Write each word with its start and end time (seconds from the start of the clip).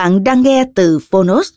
Bạn 0.00 0.24
đang 0.24 0.42
nghe 0.42 0.64
từ 0.74 0.98
Phonos. 1.10 1.48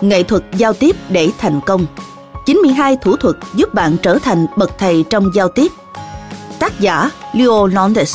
Nghệ 0.00 0.22
thuật 0.22 0.42
giao 0.56 0.72
tiếp 0.72 0.96
để 1.08 1.30
thành 1.38 1.60
công. 1.66 1.86
92 2.46 2.96
thủ 2.96 3.16
thuật 3.16 3.36
giúp 3.54 3.74
bạn 3.74 3.96
trở 4.02 4.18
thành 4.18 4.46
bậc 4.56 4.78
thầy 4.78 5.04
trong 5.10 5.30
giao 5.34 5.48
tiếp. 5.48 5.72
Tác 6.58 6.80
giả 6.80 7.10
Leo 7.32 7.66
Londes 7.66 8.14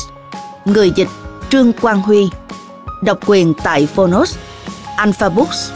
Người 0.65 0.91
dịch 0.95 1.09
Trương 1.49 1.73
Quang 1.73 2.01
Huy. 2.01 2.29
Độc 3.03 3.19
quyền 3.25 3.53
tại 3.63 3.85
Phonos. 3.85 4.37
Alpha 4.95 5.29
Books. 5.29 5.71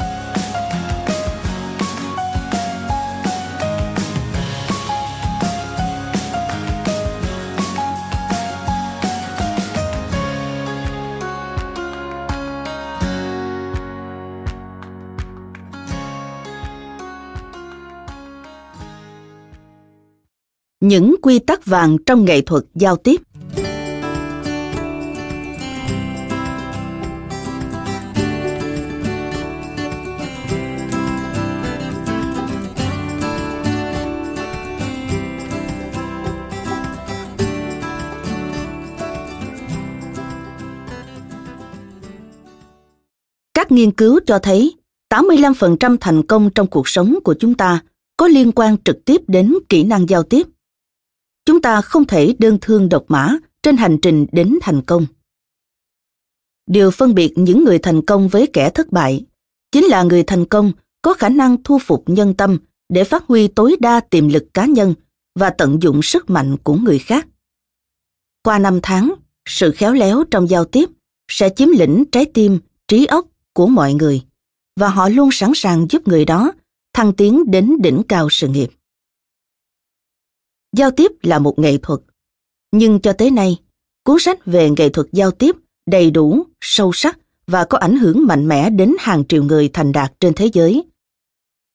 Những 20.82 21.16
quy 21.22 21.40
tắc 21.40 21.66
vàng 21.66 21.98
trong 22.06 22.26
nghệ 22.26 22.42
thuật 22.42 22.64
giao 22.76 22.96
tiếp. 22.96 23.22
Các 43.54 43.72
nghiên 43.72 43.92
cứu 43.92 44.20
cho 44.26 44.40
thấy 44.40 44.76
85% 45.14 45.98
thành 46.02 46.24
công 46.24 46.50
trong 46.56 46.68
cuộc 46.68 46.88
sống 46.88 47.20
của 47.24 47.36
chúng 47.40 47.54
ta 47.54 47.80
có 48.18 48.28
liên 48.28 48.52
quan 48.52 48.78
trực 48.86 49.06
tiếp 49.06 49.22
đến 49.28 49.54
kỹ 49.70 49.84
năng 49.84 50.10
giao 50.10 50.24
tiếp 50.24 50.48
chúng 51.46 51.62
ta 51.62 51.82
không 51.82 52.06
thể 52.06 52.36
đơn 52.40 52.58
thương 52.62 52.90
độc 52.90 53.06
mã 53.08 53.38
trên 53.64 53.78
hành 53.78 53.98
trình 54.02 54.26
đến 54.32 54.58
thành 54.62 54.82
công. 54.82 55.06
Điều 56.68 56.92
phân 56.92 57.16
biệt 57.16 57.34
những 57.36 57.64
người 57.64 57.80
thành 57.80 58.06
công 58.06 58.28
với 58.28 58.48
kẻ 58.54 58.70
thất 58.70 58.92
bại 58.92 59.26
chính 59.72 59.86
là 59.86 60.04
người 60.04 60.24
thành 60.24 60.46
công 60.46 60.72
có 61.02 61.14
khả 61.14 61.30
năng 61.30 61.64
thu 61.64 61.80
phục 61.80 62.04
nhân 62.08 62.34
tâm 62.34 62.58
để 62.90 63.04
phát 63.04 63.24
huy 63.28 63.48
tối 63.48 63.76
đa 63.80 64.00
tiềm 64.00 64.30
lực 64.30 64.54
cá 64.54 64.66
nhân 64.66 64.94
và 65.36 65.50
tận 65.50 65.82
dụng 65.82 66.02
sức 66.02 66.30
mạnh 66.30 66.58
của 66.64 66.76
người 66.76 67.00
khác. 67.00 67.28
Qua 68.44 68.60
năm 68.60 68.80
tháng, 68.84 69.14
sự 69.46 69.72
khéo 69.72 69.94
léo 69.94 70.24
trong 70.32 70.50
giao 70.50 70.66
tiếp 70.66 70.90
sẽ 71.28 71.50
chiếm 71.50 71.70
lĩnh 71.70 72.04
trái 72.12 72.26
tim, 72.26 72.60
trí 72.88 73.06
óc 73.06 73.26
của 73.54 73.68
mọi 73.68 73.94
người 73.94 74.22
và 74.80 74.90
họ 74.90 75.10
luôn 75.10 75.30
sẵn 75.32 75.52
sàng 75.56 75.88
giúp 75.90 76.08
người 76.08 76.26
đó 76.26 76.52
thăng 76.94 77.14
tiến 77.14 77.52
đến 77.52 77.78
đỉnh 77.82 78.02
cao 78.08 78.28
sự 78.30 78.48
nghiệp 78.48 78.70
giao 80.72 80.92
tiếp 80.92 81.12
là 81.22 81.40
một 81.40 81.60
nghệ 81.60 81.78
thuật 81.78 82.00
nhưng 82.72 83.00
cho 83.00 83.14
tới 83.14 83.32
nay 83.32 83.58
cuốn 84.04 84.18
sách 84.20 84.46
về 84.46 84.70
nghệ 84.70 84.90
thuật 84.90 85.08
giao 85.12 85.32
tiếp 85.32 85.56
đầy 85.86 86.12
đủ 86.12 86.46
sâu 86.62 86.92
sắc 86.94 87.20
và 87.48 87.66
có 87.66 87.78
ảnh 87.78 87.98
hưởng 87.98 88.28
mạnh 88.28 88.48
mẽ 88.48 88.70
đến 88.70 88.96
hàng 89.00 89.24
triệu 89.26 89.44
người 89.44 89.70
thành 89.74 89.92
đạt 89.92 90.14
trên 90.20 90.34
thế 90.34 90.50
giới 90.54 90.84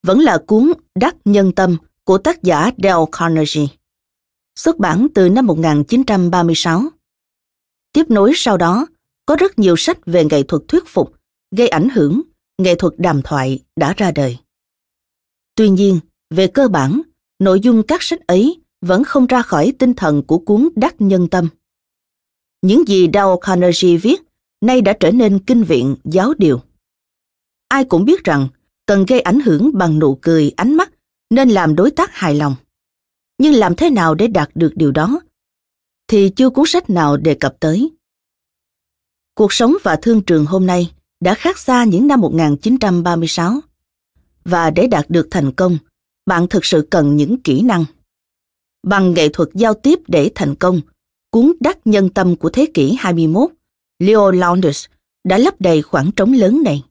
vẫn 0.06 0.20
là 0.20 0.38
cuốn 0.46 0.72
Đắc 0.94 1.16
Nhân 1.24 1.52
Tâm 1.52 1.76
của 2.04 2.18
tác 2.18 2.42
giả 2.42 2.70
Dale 2.78 3.04
Carnegie, 3.12 3.66
xuất 4.56 4.78
bản 4.78 5.06
từ 5.14 5.28
năm 5.28 5.46
1936. 5.46 6.82
Tiếp 7.92 8.04
nối 8.08 8.32
sau 8.34 8.56
đó, 8.56 8.86
có 9.26 9.36
rất 9.36 9.58
nhiều 9.58 9.76
sách 9.76 9.98
về 10.06 10.24
nghệ 10.24 10.42
thuật 10.42 10.62
thuyết 10.68 10.84
phục, 10.86 11.14
gây 11.56 11.68
ảnh 11.68 11.88
hưởng, 11.88 12.22
nghệ 12.58 12.74
thuật 12.74 12.92
đàm 12.98 13.22
thoại 13.22 13.60
đã 13.76 13.94
ra 13.96 14.10
đời. 14.10 14.38
Tuy 15.54 15.68
nhiên, 15.68 16.00
về 16.30 16.46
cơ 16.46 16.68
bản, 16.68 17.02
nội 17.38 17.60
dung 17.60 17.82
các 17.82 18.02
sách 18.02 18.26
ấy 18.26 18.60
vẫn 18.86 19.04
không 19.04 19.26
ra 19.26 19.42
khỏi 19.42 19.72
tinh 19.78 19.94
thần 19.94 20.22
của 20.22 20.38
cuốn 20.38 20.68
Đắc 20.76 20.94
Nhân 20.98 21.28
Tâm. 21.28 21.48
Những 22.62 22.88
gì 22.88 23.08
Dale 23.14 23.34
Carnegie 23.40 23.96
viết 23.96 24.22
nay 24.60 24.80
đã 24.80 24.92
trở 25.00 25.10
nên 25.10 25.38
kinh 25.38 25.64
viện 25.64 25.96
giáo 26.04 26.34
điều. 26.38 26.60
Ai 27.68 27.84
cũng 27.84 28.04
biết 28.04 28.24
rằng 28.24 28.48
cần 28.86 29.06
gây 29.06 29.20
ảnh 29.20 29.40
hưởng 29.40 29.70
bằng 29.78 29.98
nụ 29.98 30.18
cười, 30.22 30.52
ánh 30.56 30.74
mắt 30.74 30.90
nên 31.30 31.48
làm 31.48 31.74
đối 31.74 31.90
tác 31.90 32.14
hài 32.14 32.34
lòng. 32.34 32.54
Nhưng 33.38 33.54
làm 33.54 33.74
thế 33.74 33.90
nào 33.90 34.14
để 34.14 34.26
đạt 34.26 34.50
được 34.54 34.72
điều 34.74 34.92
đó? 34.92 35.20
Thì 36.08 36.30
chưa 36.36 36.50
cuốn 36.50 36.64
sách 36.66 36.90
nào 36.90 37.16
đề 37.16 37.34
cập 37.34 37.56
tới. 37.60 37.90
Cuộc 39.34 39.52
sống 39.52 39.74
và 39.82 39.96
thương 39.96 40.22
trường 40.22 40.46
hôm 40.46 40.66
nay 40.66 40.92
đã 41.20 41.34
khác 41.34 41.58
xa 41.58 41.84
những 41.84 42.06
năm 42.06 42.20
1936. 42.20 43.60
Và 44.44 44.70
để 44.70 44.86
đạt 44.86 45.10
được 45.10 45.28
thành 45.30 45.52
công, 45.52 45.78
bạn 46.26 46.48
thực 46.48 46.64
sự 46.64 46.88
cần 46.90 47.16
những 47.16 47.42
kỹ 47.42 47.62
năng 47.62 47.84
bằng 48.86 49.14
nghệ 49.14 49.28
thuật 49.28 49.48
giao 49.54 49.74
tiếp 49.74 49.98
để 50.08 50.30
thành 50.34 50.54
công, 50.54 50.80
cuốn 51.30 51.52
đắc 51.60 51.78
nhân 51.84 52.08
tâm 52.08 52.36
của 52.36 52.50
thế 52.50 52.66
kỷ 52.74 52.96
21, 52.98 53.50
Leo 53.98 54.30
Launders 54.30 54.86
đã 55.24 55.38
lấp 55.38 55.60
đầy 55.60 55.82
khoảng 55.82 56.12
trống 56.12 56.32
lớn 56.32 56.62
này. 56.64 56.82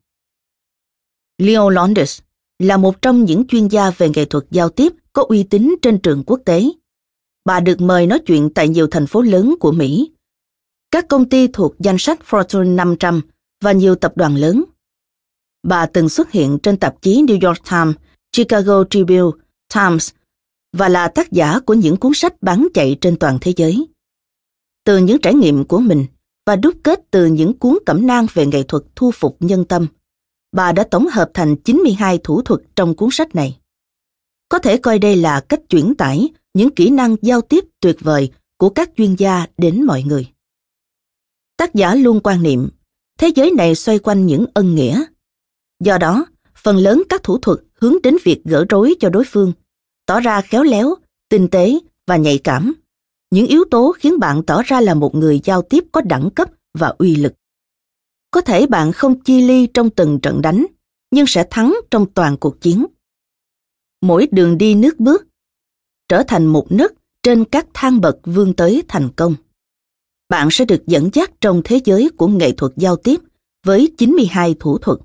Leo 1.37 1.69
Launders 1.69 2.21
là 2.59 2.77
một 2.77 3.01
trong 3.01 3.25
những 3.25 3.47
chuyên 3.47 3.67
gia 3.67 3.91
về 3.91 4.09
nghệ 4.15 4.25
thuật 4.25 4.43
giao 4.51 4.69
tiếp 4.69 4.93
có 5.13 5.25
uy 5.29 5.43
tín 5.43 5.75
trên 5.81 5.99
trường 5.99 6.23
quốc 6.23 6.39
tế. 6.45 6.63
Bà 7.45 7.59
được 7.59 7.81
mời 7.81 8.07
nói 8.07 8.19
chuyện 8.25 8.49
tại 8.55 8.69
nhiều 8.69 8.87
thành 8.87 9.07
phố 9.07 9.21
lớn 9.21 9.55
của 9.59 9.71
Mỹ, 9.71 10.11
các 10.91 11.07
công 11.07 11.29
ty 11.29 11.47
thuộc 11.47 11.75
danh 11.79 11.97
sách 11.97 12.19
Fortune 12.29 12.75
500 12.75 13.21
và 13.63 13.71
nhiều 13.71 13.95
tập 13.95 14.13
đoàn 14.15 14.35
lớn. 14.35 14.63
Bà 15.63 15.85
từng 15.85 16.09
xuất 16.09 16.31
hiện 16.31 16.59
trên 16.63 16.77
tạp 16.77 17.01
chí 17.01 17.23
New 17.23 17.47
York 17.47 17.63
Times, 17.69 17.95
Chicago 18.31 18.83
Tribune, 18.89 19.37
Times 19.73 20.11
và 20.77 20.89
là 20.89 21.07
tác 21.07 21.31
giả 21.31 21.59
của 21.59 21.73
những 21.73 21.97
cuốn 21.97 22.11
sách 22.15 22.41
bán 22.41 22.67
chạy 22.73 22.97
trên 23.01 23.17
toàn 23.19 23.37
thế 23.41 23.53
giới. 23.55 23.87
Từ 24.83 24.97
những 24.97 25.21
trải 25.21 25.33
nghiệm 25.33 25.65
của 25.65 25.79
mình 25.79 26.05
và 26.45 26.55
đúc 26.55 26.73
kết 26.83 26.99
từ 27.11 27.25
những 27.25 27.57
cuốn 27.57 27.77
cẩm 27.85 28.07
nang 28.07 28.27
về 28.33 28.45
nghệ 28.45 28.63
thuật 28.63 28.83
thu 28.95 29.11
phục 29.11 29.37
nhân 29.39 29.65
tâm, 29.65 29.87
bà 30.51 30.71
đã 30.71 30.83
tổng 30.83 31.07
hợp 31.07 31.31
thành 31.33 31.55
92 31.55 32.19
thủ 32.23 32.41
thuật 32.41 32.61
trong 32.75 32.95
cuốn 32.95 33.09
sách 33.11 33.35
này. 33.35 33.59
Có 34.49 34.59
thể 34.59 34.77
coi 34.77 34.99
đây 34.99 35.15
là 35.15 35.39
cách 35.39 35.61
chuyển 35.69 35.95
tải 35.95 36.29
những 36.53 36.69
kỹ 36.69 36.89
năng 36.89 37.15
giao 37.21 37.41
tiếp 37.41 37.65
tuyệt 37.79 37.97
vời 37.99 38.31
của 38.57 38.69
các 38.69 38.89
chuyên 38.97 39.15
gia 39.15 39.45
đến 39.57 39.83
mọi 39.83 40.03
người. 40.03 40.27
Tác 41.57 41.73
giả 41.73 41.95
luôn 41.95 42.19
quan 42.23 42.43
niệm, 42.43 42.69
thế 43.19 43.31
giới 43.35 43.51
này 43.51 43.75
xoay 43.75 43.99
quanh 43.99 44.25
những 44.25 44.45
ân 44.53 44.75
nghĩa. 44.75 45.03
Do 45.83 45.97
đó, 45.97 46.25
phần 46.55 46.77
lớn 46.77 47.03
các 47.09 47.23
thủ 47.23 47.37
thuật 47.37 47.59
hướng 47.73 47.95
đến 48.03 48.17
việc 48.23 48.41
gỡ 48.43 48.65
rối 48.69 48.95
cho 48.99 49.09
đối 49.09 49.23
phương– 49.25 49.53
tỏ 50.05 50.19
ra 50.19 50.41
khéo 50.41 50.63
léo, 50.63 50.95
tinh 51.29 51.47
tế 51.47 51.79
và 52.07 52.17
nhạy 52.17 52.37
cảm. 52.37 52.73
Những 53.31 53.47
yếu 53.47 53.63
tố 53.71 53.95
khiến 53.99 54.19
bạn 54.19 54.43
tỏ 54.43 54.61
ra 54.65 54.81
là 54.81 54.93
một 54.93 55.15
người 55.15 55.39
giao 55.43 55.61
tiếp 55.61 55.83
có 55.91 56.01
đẳng 56.01 56.29
cấp 56.29 56.49
và 56.73 56.93
uy 56.97 57.15
lực. 57.15 57.33
Có 58.31 58.41
thể 58.41 58.67
bạn 58.67 58.91
không 58.91 59.19
chi 59.19 59.41
ly 59.41 59.67
trong 59.67 59.89
từng 59.89 60.19
trận 60.19 60.41
đánh, 60.41 60.65
nhưng 61.11 61.27
sẽ 61.27 61.47
thắng 61.49 61.75
trong 61.91 62.05
toàn 62.11 62.37
cuộc 62.37 62.61
chiến. 62.61 62.85
Mỗi 64.01 64.27
đường 64.31 64.57
đi 64.57 64.75
nước 64.75 64.99
bước 64.99 65.25
trở 66.09 66.23
thành 66.23 66.45
một 66.45 66.71
nấc 66.71 66.93
trên 67.23 67.45
các 67.45 67.67
thang 67.73 68.01
bậc 68.01 68.17
vươn 68.23 68.53
tới 68.53 68.83
thành 68.87 69.09
công. 69.15 69.35
Bạn 70.29 70.47
sẽ 70.51 70.65
được 70.65 70.83
dẫn 70.87 71.09
dắt 71.13 71.31
trong 71.41 71.61
thế 71.63 71.79
giới 71.85 72.09
của 72.17 72.27
nghệ 72.27 72.51
thuật 72.51 72.71
giao 72.75 72.95
tiếp 72.95 73.21
với 73.65 73.93
92 73.97 74.55
thủ 74.59 74.77
thuật. 74.77 74.99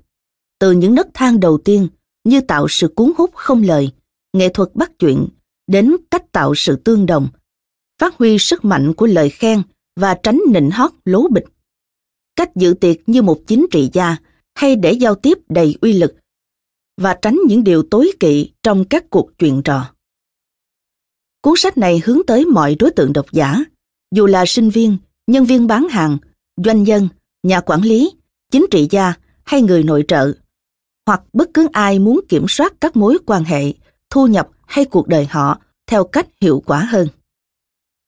Từ 0.59 0.71
những 0.71 0.95
nấc 0.95 1.07
thang 1.13 1.39
đầu 1.39 1.57
tiên 1.57 1.87
như 2.23 2.41
tạo 2.41 2.67
sự 2.69 2.87
cuốn 2.95 3.11
hút 3.17 3.31
không 3.33 3.63
lời, 3.63 3.91
nghệ 4.33 4.49
thuật 4.49 4.69
bắt 4.75 4.91
chuyện, 4.99 5.27
đến 5.67 5.95
cách 6.11 6.31
tạo 6.31 6.55
sự 6.55 6.75
tương 6.75 7.05
đồng, 7.05 7.27
phát 7.99 8.17
huy 8.17 8.37
sức 8.37 8.65
mạnh 8.65 8.93
của 8.93 9.05
lời 9.05 9.29
khen 9.29 9.61
và 9.95 10.17
tránh 10.23 10.41
nịnh 10.53 10.71
hót 10.71 10.91
lố 11.05 11.27
bịch. 11.27 11.45
Cách 12.35 12.55
dự 12.55 12.73
tiệc 12.73 13.09
như 13.09 13.21
một 13.21 13.39
chính 13.47 13.67
trị 13.71 13.89
gia 13.93 14.17
hay 14.55 14.75
để 14.75 14.91
giao 14.91 15.15
tiếp 15.15 15.37
đầy 15.49 15.75
uy 15.81 15.93
lực 15.93 16.15
và 16.97 17.17
tránh 17.21 17.39
những 17.47 17.63
điều 17.63 17.83
tối 17.83 18.11
kỵ 18.19 18.51
trong 18.63 18.85
các 18.85 19.09
cuộc 19.09 19.31
chuyện 19.37 19.61
trò. 19.63 19.93
Cuốn 21.41 21.53
sách 21.57 21.77
này 21.77 22.01
hướng 22.05 22.25
tới 22.27 22.45
mọi 22.45 22.75
đối 22.75 22.91
tượng 22.91 23.13
độc 23.13 23.25
giả, 23.31 23.63
dù 24.15 24.25
là 24.25 24.43
sinh 24.47 24.69
viên, 24.69 24.97
nhân 25.27 25.45
viên 25.45 25.67
bán 25.67 25.87
hàng, 25.89 26.17
doanh 26.65 26.83
nhân, 26.83 27.09
nhà 27.43 27.61
quản 27.61 27.81
lý, 27.81 28.11
chính 28.51 28.65
trị 28.71 28.87
gia 28.91 29.13
hay 29.43 29.61
người 29.61 29.83
nội 29.83 30.05
trợ, 30.07 30.33
hoặc 31.05 31.21
bất 31.33 31.49
cứ 31.53 31.67
ai 31.73 31.99
muốn 31.99 32.19
kiểm 32.29 32.45
soát 32.49 32.73
các 32.81 32.95
mối 32.95 33.17
quan 33.25 33.43
hệ, 33.43 33.73
thu 34.11 34.27
nhập 34.27 34.49
hay 34.67 34.85
cuộc 34.85 35.07
đời 35.07 35.25
họ 35.25 35.59
theo 35.87 36.03
cách 36.03 36.27
hiệu 36.41 36.63
quả 36.65 36.79
hơn. 36.79 37.07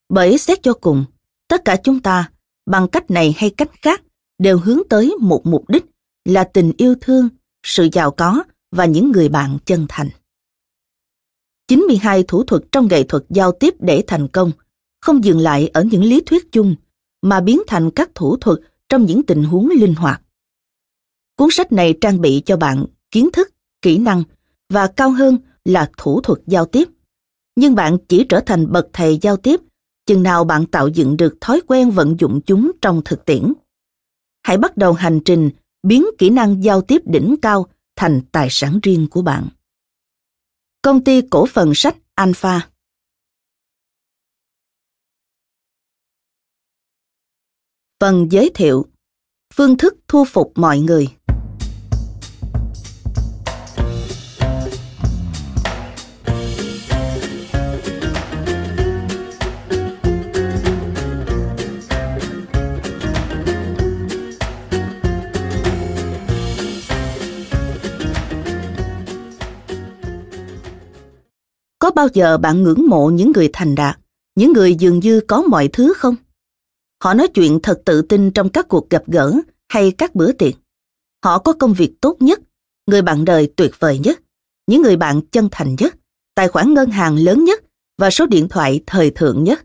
Bởi 0.08 0.38
xét 0.38 0.62
cho 0.62 0.72
cùng, 0.72 1.04
tất 1.48 1.64
cả 1.64 1.76
chúng 1.76 2.00
ta, 2.00 2.30
bằng 2.66 2.88
cách 2.88 3.10
này 3.10 3.34
hay 3.36 3.50
cách 3.50 3.70
khác, 3.82 4.02
đều 4.38 4.58
hướng 4.58 4.80
tới 4.90 5.14
một 5.20 5.46
mục 5.46 5.68
đích 5.68 5.84
là 6.24 6.44
tình 6.44 6.72
yêu 6.76 6.94
thương, 7.00 7.28
sự 7.62 7.88
giàu 7.92 8.10
có 8.10 8.42
và 8.70 8.84
những 8.84 9.12
người 9.12 9.28
bạn 9.28 9.58
chân 9.64 9.86
thành. 9.88 10.08
92 11.68 12.24
thủ 12.28 12.44
thuật 12.44 12.62
trong 12.72 12.88
nghệ 12.88 13.02
thuật 13.02 13.24
giao 13.30 13.52
tiếp 13.52 13.74
để 13.78 14.04
thành 14.06 14.28
công 14.28 14.52
không 15.00 15.24
dừng 15.24 15.38
lại 15.38 15.68
ở 15.68 15.82
những 15.82 16.04
lý 16.04 16.20
thuyết 16.20 16.52
chung 16.52 16.76
mà 17.22 17.40
biến 17.40 17.62
thành 17.66 17.90
các 17.90 18.10
thủ 18.14 18.36
thuật 18.36 18.58
trong 18.88 19.06
những 19.06 19.22
tình 19.22 19.44
huống 19.44 19.70
linh 19.70 19.94
hoạt. 19.94 20.22
Cuốn 21.36 21.48
sách 21.52 21.72
này 21.72 21.94
trang 22.00 22.20
bị 22.20 22.42
cho 22.46 22.56
bạn 22.56 22.86
kiến 23.10 23.28
thức, 23.32 23.50
kỹ 23.82 23.98
năng 23.98 24.22
và 24.68 24.86
cao 24.86 25.10
hơn 25.10 25.38
là 25.64 25.90
thủ 25.96 26.20
thuật 26.20 26.38
giao 26.46 26.66
tiếp. 26.66 26.88
Nhưng 27.56 27.74
bạn 27.74 27.98
chỉ 28.08 28.26
trở 28.28 28.40
thành 28.46 28.72
bậc 28.72 28.86
thầy 28.92 29.18
giao 29.22 29.36
tiếp, 29.36 29.60
chừng 30.06 30.22
nào 30.22 30.44
bạn 30.44 30.66
tạo 30.66 30.88
dựng 30.88 31.16
được 31.16 31.34
thói 31.40 31.60
quen 31.66 31.90
vận 31.90 32.16
dụng 32.18 32.40
chúng 32.46 32.72
trong 32.82 33.02
thực 33.04 33.24
tiễn. 33.24 33.52
Hãy 34.42 34.56
bắt 34.56 34.76
đầu 34.76 34.92
hành 34.92 35.20
trình 35.24 35.50
biến 35.82 36.06
kỹ 36.18 36.30
năng 36.30 36.64
giao 36.64 36.82
tiếp 36.82 37.02
đỉnh 37.04 37.36
cao 37.42 37.66
thành 37.96 38.20
tài 38.32 38.48
sản 38.50 38.80
riêng 38.82 39.06
của 39.10 39.22
bạn. 39.22 39.48
Công 40.82 41.04
ty 41.04 41.20
cổ 41.30 41.46
phần 41.46 41.72
sách 41.74 41.96
Alpha 42.14 42.70
Phần 48.00 48.28
giới 48.30 48.50
thiệu, 48.54 48.86
Phương 49.54 49.76
thức 49.76 49.94
thu 50.08 50.24
phục 50.24 50.52
mọi 50.54 50.80
người 50.80 51.08
Có 71.84 71.90
bao 71.90 72.08
giờ 72.14 72.38
bạn 72.38 72.62
ngưỡng 72.62 72.88
mộ 72.88 73.10
những 73.10 73.32
người 73.32 73.50
thành 73.52 73.74
đạt, 73.74 73.98
những 74.34 74.52
người 74.52 74.74
dường 74.74 74.98
như 74.98 75.20
có 75.28 75.42
mọi 75.42 75.68
thứ 75.68 75.92
không? 75.96 76.16
Họ 77.02 77.14
nói 77.14 77.28
chuyện 77.28 77.58
thật 77.62 77.82
tự 77.84 78.02
tin 78.02 78.30
trong 78.30 78.48
các 78.48 78.68
cuộc 78.68 78.90
gặp 78.90 79.02
gỡ 79.06 79.32
hay 79.68 79.90
các 79.90 80.14
bữa 80.14 80.32
tiệc. 80.32 80.54
Họ 81.24 81.38
có 81.38 81.52
công 81.52 81.74
việc 81.74 81.92
tốt 82.00 82.16
nhất, 82.20 82.40
người 82.86 83.02
bạn 83.02 83.24
đời 83.24 83.52
tuyệt 83.56 83.70
vời 83.78 83.98
nhất, 83.98 84.20
những 84.66 84.82
người 84.82 84.96
bạn 84.96 85.20
chân 85.32 85.48
thành 85.50 85.76
nhất, 85.78 85.94
tài 86.34 86.48
khoản 86.48 86.74
ngân 86.74 86.90
hàng 86.90 87.16
lớn 87.16 87.44
nhất 87.44 87.64
và 87.98 88.10
số 88.10 88.26
điện 88.26 88.48
thoại 88.48 88.80
thời 88.86 89.10
thượng 89.10 89.44
nhất. 89.44 89.64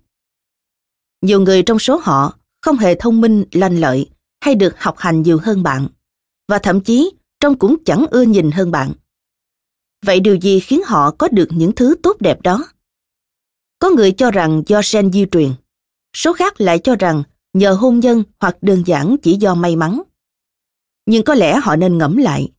Nhiều 1.21 1.41
người 1.41 1.63
trong 1.63 1.79
số 1.79 1.99
họ 2.03 2.37
không 2.61 2.77
hề 2.77 2.95
thông 2.95 3.21
minh, 3.21 3.43
lanh 3.51 3.79
lợi 3.79 4.09
hay 4.41 4.55
được 4.55 4.79
học 4.79 4.95
hành 4.97 5.21
nhiều 5.21 5.39
hơn 5.43 5.63
bạn, 5.63 5.87
và 6.47 6.57
thậm 6.57 6.81
chí 6.81 7.11
trông 7.39 7.59
cũng 7.59 7.83
chẳng 7.85 8.05
ưa 8.11 8.21
nhìn 8.21 8.51
hơn 8.51 8.71
bạn. 8.71 8.93
Vậy 10.05 10.19
điều 10.19 10.35
gì 10.35 10.59
khiến 10.59 10.81
họ 10.85 11.11
có 11.11 11.27
được 11.31 11.47
những 11.51 11.71
thứ 11.71 11.95
tốt 12.03 12.17
đẹp 12.19 12.41
đó? 12.41 12.67
Có 13.79 13.89
người 13.89 14.11
cho 14.11 14.31
rằng 14.31 14.63
do 14.67 14.81
gen 14.93 15.11
di 15.11 15.25
truyền, 15.31 15.51
số 16.13 16.33
khác 16.33 16.61
lại 16.61 16.79
cho 16.79 16.95
rằng 16.95 17.23
nhờ 17.53 17.73
hôn 17.73 17.99
nhân 17.99 18.23
hoặc 18.39 18.57
đơn 18.61 18.83
giản 18.85 19.15
chỉ 19.21 19.37
do 19.37 19.55
may 19.55 19.75
mắn. 19.75 20.01
Nhưng 21.05 21.23
có 21.23 21.33
lẽ 21.33 21.59
họ 21.63 21.75
nên 21.75 21.97
ngẫm 21.97 22.17
lại. 22.17 22.51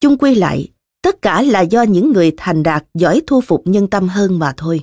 Chung 0.00 0.18
quy 0.18 0.34
lại, 0.34 0.68
tất 1.02 1.22
cả 1.22 1.42
là 1.42 1.60
do 1.60 1.82
những 1.82 2.12
người 2.12 2.32
thành 2.36 2.62
đạt 2.62 2.84
giỏi 2.94 3.22
thu 3.26 3.40
phục 3.40 3.62
nhân 3.66 3.90
tâm 3.90 4.08
hơn 4.08 4.38
mà 4.38 4.54
thôi. 4.56 4.80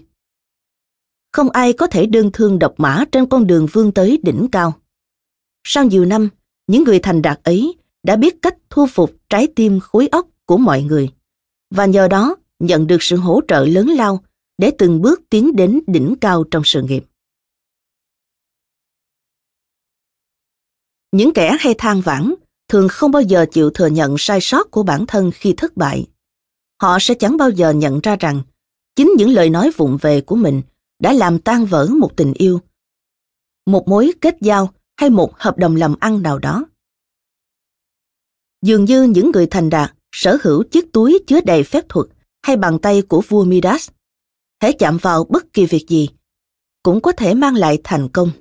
Không 1.31 1.49
ai 1.49 1.73
có 1.73 1.87
thể 1.87 2.05
đơn 2.05 2.29
thương 2.33 2.59
độc 2.59 2.73
mã 2.77 3.03
trên 3.11 3.25
con 3.25 3.47
đường 3.47 3.67
vươn 3.71 3.91
tới 3.91 4.19
đỉnh 4.23 4.47
cao. 4.51 4.73
Sau 5.63 5.85
nhiều 5.85 6.05
năm, 6.05 6.29
những 6.67 6.83
người 6.83 6.99
thành 6.99 7.21
đạt 7.21 7.39
ấy 7.43 7.77
đã 8.03 8.15
biết 8.15 8.41
cách 8.41 8.55
thu 8.69 8.87
phục 8.87 9.11
trái 9.29 9.47
tim 9.55 9.79
khối 9.79 10.07
óc 10.07 10.27
của 10.45 10.57
mọi 10.57 10.81
người 10.81 11.09
và 11.69 11.85
nhờ 11.85 12.07
đó 12.07 12.35
nhận 12.59 12.87
được 12.87 12.97
sự 13.03 13.17
hỗ 13.17 13.41
trợ 13.47 13.65
lớn 13.65 13.87
lao 13.87 14.23
để 14.57 14.71
từng 14.77 15.01
bước 15.01 15.21
tiến 15.29 15.55
đến 15.55 15.79
đỉnh 15.87 16.15
cao 16.21 16.43
trong 16.51 16.63
sự 16.65 16.81
nghiệp. 16.81 17.03
Những 21.11 21.33
kẻ 21.33 21.57
hay 21.59 21.75
than 21.77 22.01
vãn 22.01 22.33
thường 22.67 22.87
không 22.89 23.11
bao 23.11 23.21
giờ 23.21 23.45
chịu 23.51 23.69
thừa 23.69 23.87
nhận 23.87 24.15
sai 24.17 24.39
sót 24.41 24.71
của 24.71 24.83
bản 24.83 25.05
thân 25.07 25.31
khi 25.33 25.53
thất 25.57 25.77
bại. 25.77 26.07
Họ 26.81 26.97
sẽ 27.01 27.13
chẳng 27.13 27.37
bao 27.37 27.49
giờ 27.49 27.71
nhận 27.71 27.99
ra 27.99 28.15
rằng 28.19 28.41
chính 28.95 29.11
những 29.17 29.29
lời 29.29 29.49
nói 29.49 29.71
vụng 29.77 29.97
về 30.01 30.21
của 30.21 30.35
mình 30.35 30.61
đã 30.99 31.13
làm 31.13 31.39
tan 31.39 31.65
vỡ 31.65 31.87
một 31.87 32.17
tình 32.17 32.33
yêu, 32.33 32.59
một 33.65 33.87
mối 33.87 34.11
kết 34.21 34.37
giao 34.41 34.73
hay 34.97 35.09
một 35.09 35.33
hợp 35.37 35.57
đồng 35.57 35.75
làm 35.75 35.95
ăn 35.99 36.21
nào 36.21 36.39
đó. 36.39 36.65
Dường 38.61 38.85
như 38.85 39.03
những 39.03 39.31
người 39.31 39.47
thành 39.47 39.69
đạt 39.69 39.93
sở 40.11 40.37
hữu 40.43 40.63
chiếc 40.63 40.93
túi 40.93 41.19
chứa 41.27 41.41
đầy 41.41 41.63
phép 41.63 41.89
thuật 41.89 42.07
hay 42.41 42.57
bàn 42.57 42.79
tay 42.79 43.01
của 43.01 43.21
vua 43.27 43.43
Midas. 43.43 43.89
thể 44.59 44.71
chạm 44.71 44.97
vào 44.97 45.23
bất 45.23 45.53
kỳ 45.53 45.65
việc 45.65 45.85
gì, 45.87 46.09
cũng 46.83 47.01
có 47.01 47.11
thể 47.11 47.33
mang 47.33 47.55
lại 47.55 47.81
thành 47.83 48.09
công. 48.09 48.31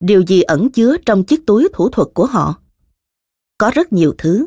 Điều 0.00 0.22
gì 0.26 0.42
ẩn 0.42 0.70
chứa 0.70 0.96
trong 1.06 1.24
chiếc 1.24 1.46
túi 1.46 1.68
thủ 1.72 1.88
thuật 1.88 2.08
của 2.14 2.26
họ? 2.26 2.58
Có 3.58 3.70
rất 3.74 3.92
nhiều 3.92 4.14
thứ. 4.18 4.46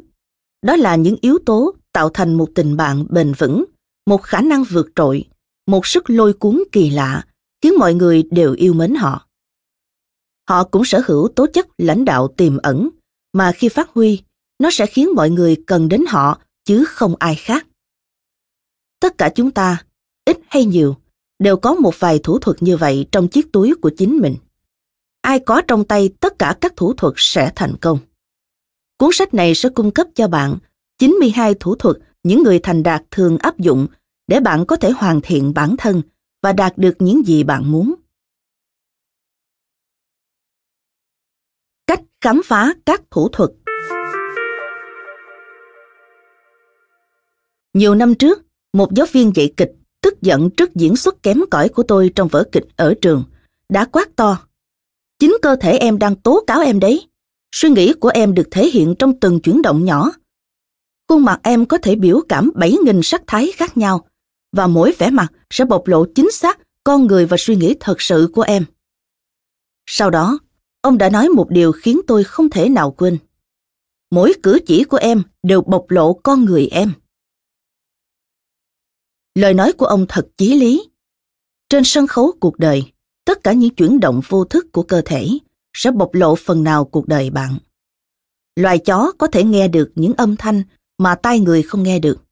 Đó 0.62 0.76
là 0.76 0.96
những 0.96 1.16
yếu 1.22 1.38
tố 1.46 1.76
tạo 1.94 2.10
thành 2.10 2.34
một 2.34 2.50
tình 2.56 2.78
bạn 2.78 3.06
bền 3.10 3.34
vững, 3.38 3.66
một 4.06 4.24
khả 4.24 4.42
năng 4.42 4.64
vượt 4.64 4.90
trội, 4.96 5.26
một 5.68 5.88
sức 5.88 6.10
lôi 6.10 6.34
cuốn 6.34 6.64
kỳ 6.72 6.90
lạ, 6.90 7.26
khiến 7.62 7.74
mọi 7.80 7.94
người 7.94 8.24
đều 8.32 8.54
yêu 8.54 8.74
mến 8.74 8.96
họ. 8.96 9.28
Họ 10.50 10.64
cũng 10.64 10.86
sở 10.86 11.02
hữu 11.06 11.28
tố 11.28 11.48
chất 11.54 11.68
lãnh 11.78 12.06
đạo 12.06 12.28
tiềm 12.38 12.58
ẩn, 12.58 12.90
mà 13.34 13.52
khi 13.52 13.70
phát 13.70 13.90
huy, 13.90 14.22
nó 14.64 14.72
sẽ 14.72 14.86
khiến 14.86 15.10
mọi 15.16 15.30
người 15.30 15.58
cần 15.68 15.90
đến 15.90 16.04
họ 16.08 16.42
chứ 16.66 16.86
không 16.88 17.16
ai 17.20 17.36
khác. 17.36 17.68
Tất 19.00 19.18
cả 19.18 19.30
chúng 19.36 19.52
ta, 19.52 19.86
ít 20.26 20.40
hay 20.48 20.66
nhiều, 20.66 20.96
đều 21.40 21.58
có 21.58 21.74
một 21.74 22.00
vài 22.00 22.20
thủ 22.24 22.40
thuật 22.40 22.64
như 22.64 22.78
vậy 22.78 23.08
trong 23.12 23.28
chiếc 23.28 23.52
túi 23.52 23.76
của 23.82 23.92
chính 23.98 24.18
mình. 24.18 24.36
Ai 25.22 25.40
có 25.40 25.62
trong 25.68 25.86
tay 25.86 26.10
tất 26.20 26.40
cả 26.40 26.58
các 26.62 26.74
thủ 26.76 26.94
thuật 26.94 27.14
sẽ 27.18 27.52
thành 27.56 27.76
công. 27.82 28.00
Cuốn 28.98 29.10
sách 29.14 29.34
này 29.34 29.56
sẽ 29.56 29.70
cung 29.70 29.92
cấp 29.92 30.08
cho 30.16 30.28
bạn 30.28 30.58
92 30.98 31.54
thủ 31.60 31.76
thuật 31.76 31.98
những 32.24 32.44
người 32.44 32.60
thành 32.60 32.84
đạt 32.84 33.04
thường 33.12 33.38
áp 33.38 33.60
dụng 33.60 33.88
để 34.28 34.40
bạn 34.40 34.66
có 34.66 34.76
thể 34.76 34.92
hoàn 34.92 35.22
thiện 35.24 35.54
bản 35.54 35.76
thân 35.78 36.02
và 36.42 36.54
đạt 36.54 36.78
được 36.78 36.96
những 37.00 37.28
gì 37.28 37.44
bạn 37.44 37.72
muốn. 37.72 37.94
Cách 41.88 42.02
khám 42.22 42.42
phá 42.46 42.74
các 42.86 43.02
thủ 43.12 43.30
thuật 43.30 43.50
Nhiều 47.74 47.96
năm 47.96 48.16
trước, 48.16 48.42
một 48.74 48.94
giáo 48.94 49.08
viên 49.12 49.32
dạy 49.36 49.54
kịch 49.58 49.72
tức 50.02 50.22
giận 50.22 50.50
trước 50.50 50.76
diễn 50.76 50.96
xuất 50.96 51.24
kém 51.24 51.42
cỏi 51.52 51.70
của 51.70 51.84
tôi 51.84 52.12
trong 52.16 52.28
vở 52.28 52.44
kịch 52.52 52.66
ở 52.76 52.94
trường, 53.02 53.24
đã 53.70 53.86
quát 53.86 54.16
to. 54.16 54.40
Chính 55.20 55.38
cơ 55.42 55.56
thể 55.62 55.78
em 55.78 56.00
đang 56.00 56.16
tố 56.16 56.44
cáo 56.48 56.62
em 56.62 56.80
đấy. 56.80 57.08
Suy 57.52 57.70
nghĩ 57.70 57.94
của 57.94 58.10
em 58.10 58.34
được 58.34 58.48
thể 58.52 58.68
hiện 58.68 58.96
trong 59.00 59.20
từng 59.20 59.40
chuyển 59.40 59.62
động 59.62 59.86
nhỏ. 59.86 60.12
Khuôn 61.08 61.26
mặt 61.26 61.40
em 61.44 61.66
có 61.66 61.78
thể 61.78 61.96
biểu 61.96 62.22
cảm 62.30 62.52
7.000 62.56 63.02
sắc 63.02 63.24
thái 63.28 63.52
khác 63.56 63.78
nhau, 63.78 64.06
và 64.52 64.68
mỗi 64.68 64.94
vẻ 64.98 65.10
mặt 65.10 65.28
sẽ 65.50 65.66
bộc 65.66 65.88
lộ 65.88 66.06
chính 66.16 66.32
xác 66.32 66.60
con 66.84 67.08
người 67.08 67.26
và 67.26 67.38
suy 67.40 67.56
nghĩ 67.56 67.76
thật 67.80 68.02
sự 68.02 68.30
của 68.34 68.42
em. 68.42 68.66
Sau 69.86 70.10
đó, 70.10 70.40
ông 70.82 70.98
đã 70.98 71.10
nói 71.10 71.30
một 71.30 71.50
điều 71.50 71.72
khiến 71.72 72.02
tôi 72.08 72.24
không 72.24 72.50
thể 72.50 72.70
nào 72.70 72.92
quên. 72.92 73.18
mỗi 74.12 74.34
cử 74.44 74.60
chỉ 74.66 74.84
của 74.84 74.98
em 74.98 75.24
đều 75.44 75.62
bộc 75.62 75.86
lộ 75.90 76.14
con 76.14 76.46
người 76.46 76.68
em. 76.68 76.92
Lời 79.36 79.54
nói 79.54 79.74
của 79.74 79.86
ông 79.86 80.06
thật 80.10 80.28
chí 80.38 80.56
lý. 80.56 80.90
Trên 81.70 81.84
sân 81.86 82.08
khấu 82.08 82.32
cuộc 82.40 82.60
đời, 82.60 82.92
tất 83.26 83.44
cả 83.44 83.54
những 83.54 83.76
chuyển 83.76 84.00
động 84.00 84.22
vô 84.28 84.46
thức 84.46 84.72
của 84.72 84.84
cơ 84.84 85.02
thể 85.06 85.28
sẽ 85.74 85.92
bộc 85.92 86.14
lộ 86.14 86.36
phần 86.36 86.64
nào 86.64 86.86
cuộc 86.86 87.08
đời 87.08 87.30
bạn. 87.30 87.58
Loài 88.56 88.80
chó 88.80 89.12
có 89.18 89.28
thể 89.28 89.44
nghe 89.44 89.68
được 89.68 89.92
những 89.96 90.14
âm 90.14 90.36
thanh 90.36 90.64
mà 90.98 91.16
tai 91.16 91.40
người 91.40 91.64
không 91.64 91.84
nghe 91.84 92.00
được. 92.00 92.24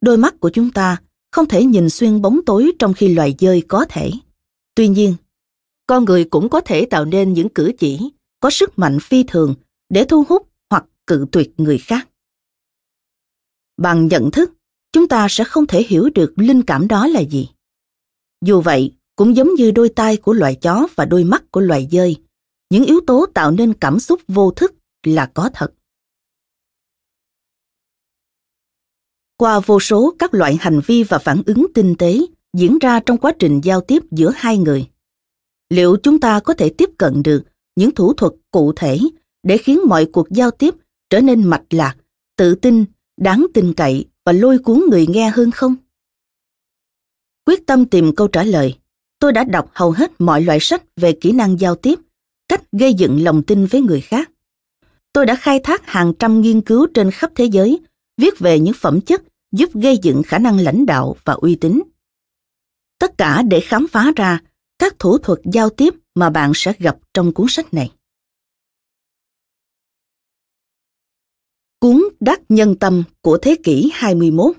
Đôi 0.00 0.16
mắt 0.16 0.40
của 0.40 0.50
chúng 0.50 0.70
ta 0.70 0.96
không 1.30 1.48
thể 1.48 1.64
nhìn 1.64 1.90
xuyên 1.90 2.22
bóng 2.22 2.40
tối 2.46 2.72
trong 2.78 2.94
khi 2.94 3.08
loài 3.08 3.34
dơi 3.38 3.62
có 3.68 3.86
thể. 3.88 4.10
Tuy 4.74 4.88
nhiên, 4.88 5.14
con 5.86 6.04
người 6.04 6.24
cũng 6.24 6.48
có 6.48 6.60
thể 6.60 6.86
tạo 6.86 7.04
nên 7.04 7.32
những 7.32 7.48
cử 7.48 7.72
chỉ 7.78 8.10
có 8.40 8.50
sức 8.50 8.78
mạnh 8.78 8.98
phi 9.00 9.24
thường 9.28 9.54
để 9.88 10.04
thu 10.04 10.24
hút 10.28 10.48
hoặc 10.70 10.84
cự 11.06 11.26
tuyệt 11.32 11.52
người 11.56 11.78
khác. 11.78 12.08
Bằng 13.76 14.06
nhận 14.06 14.30
thức, 14.30 14.52
chúng 14.92 15.08
ta 15.08 15.26
sẽ 15.30 15.44
không 15.44 15.66
thể 15.66 15.82
hiểu 15.82 16.10
được 16.14 16.32
linh 16.36 16.62
cảm 16.62 16.88
đó 16.88 17.06
là 17.06 17.20
gì. 17.20 17.48
Dù 18.44 18.60
vậy, 18.60 18.92
cũng 19.16 19.36
giống 19.36 19.54
như 19.54 19.70
đôi 19.70 19.88
tai 19.88 20.16
của 20.16 20.32
loài 20.32 20.54
chó 20.54 20.86
và 20.96 21.04
đôi 21.04 21.24
mắt 21.24 21.44
của 21.50 21.60
loài 21.60 21.88
dơi, 21.92 22.16
những 22.70 22.84
yếu 22.84 23.00
tố 23.06 23.26
tạo 23.34 23.50
nên 23.50 23.74
cảm 23.74 23.98
xúc 23.98 24.20
vô 24.28 24.50
thức 24.50 24.74
là 25.02 25.26
có 25.34 25.50
thật. 25.54 25.72
Qua 29.36 29.60
vô 29.60 29.80
số 29.80 30.14
các 30.18 30.34
loại 30.34 30.56
hành 30.60 30.80
vi 30.86 31.02
và 31.02 31.18
phản 31.18 31.42
ứng 31.46 31.66
tinh 31.74 31.94
tế 31.98 32.18
diễn 32.52 32.78
ra 32.78 33.00
trong 33.06 33.18
quá 33.18 33.32
trình 33.38 33.60
giao 33.64 33.80
tiếp 33.80 34.02
giữa 34.10 34.32
hai 34.36 34.58
người, 34.58 34.88
liệu 35.70 35.96
chúng 36.02 36.20
ta 36.20 36.40
có 36.40 36.54
thể 36.54 36.68
tiếp 36.78 36.90
cận 36.98 37.22
được 37.22 37.42
những 37.76 37.94
thủ 37.94 38.12
thuật 38.12 38.32
cụ 38.50 38.72
thể 38.76 38.98
để 39.42 39.58
khiến 39.58 39.80
mọi 39.86 40.06
cuộc 40.12 40.30
giao 40.30 40.50
tiếp 40.50 40.74
trở 41.10 41.20
nên 41.20 41.48
mạch 41.48 41.64
lạc, 41.70 41.96
tự 42.36 42.54
tin, 42.54 42.84
đáng 43.20 43.46
tin 43.54 43.74
cậy 43.74 44.06
và 44.24 44.32
lôi 44.32 44.58
cuốn 44.58 44.82
người 44.90 45.06
nghe 45.06 45.30
hơn 45.30 45.50
không? 45.50 45.76
Quyết 47.46 47.66
tâm 47.66 47.86
tìm 47.86 48.14
câu 48.14 48.28
trả 48.28 48.44
lời, 48.44 48.78
tôi 49.18 49.32
đã 49.32 49.44
đọc 49.44 49.70
hầu 49.74 49.90
hết 49.90 50.20
mọi 50.20 50.42
loại 50.42 50.58
sách 50.60 50.82
về 50.96 51.12
kỹ 51.12 51.32
năng 51.32 51.60
giao 51.60 51.74
tiếp, 51.74 51.98
cách 52.48 52.62
gây 52.72 52.94
dựng 52.94 53.24
lòng 53.24 53.42
tin 53.42 53.66
với 53.66 53.80
người 53.80 54.00
khác. 54.00 54.30
Tôi 55.12 55.26
đã 55.26 55.36
khai 55.36 55.60
thác 55.60 55.86
hàng 55.86 56.12
trăm 56.18 56.40
nghiên 56.40 56.60
cứu 56.60 56.86
trên 56.94 57.10
khắp 57.10 57.30
thế 57.34 57.44
giới, 57.44 57.80
viết 58.16 58.38
về 58.38 58.58
những 58.58 58.74
phẩm 58.74 59.00
chất 59.00 59.22
giúp 59.52 59.70
gây 59.74 59.98
dựng 60.02 60.22
khả 60.22 60.38
năng 60.38 60.58
lãnh 60.60 60.86
đạo 60.86 61.16
và 61.24 61.32
uy 61.32 61.56
tín. 61.56 61.82
Tất 62.98 63.18
cả 63.18 63.42
để 63.42 63.60
khám 63.60 63.86
phá 63.88 64.12
ra 64.16 64.40
các 64.78 64.98
thủ 64.98 65.18
thuật 65.18 65.38
giao 65.44 65.70
tiếp 65.70 65.94
mà 66.14 66.30
bạn 66.30 66.52
sẽ 66.54 66.72
gặp 66.78 66.96
trong 67.14 67.32
cuốn 67.32 67.46
sách 67.48 67.74
này. 67.74 67.90
Cuốn 71.82 72.02
Đắc 72.20 72.40
Nhân 72.48 72.76
Tâm 72.76 73.02
của 73.20 73.38
thế 73.42 73.56
kỷ 73.62 73.90
21 73.94 74.56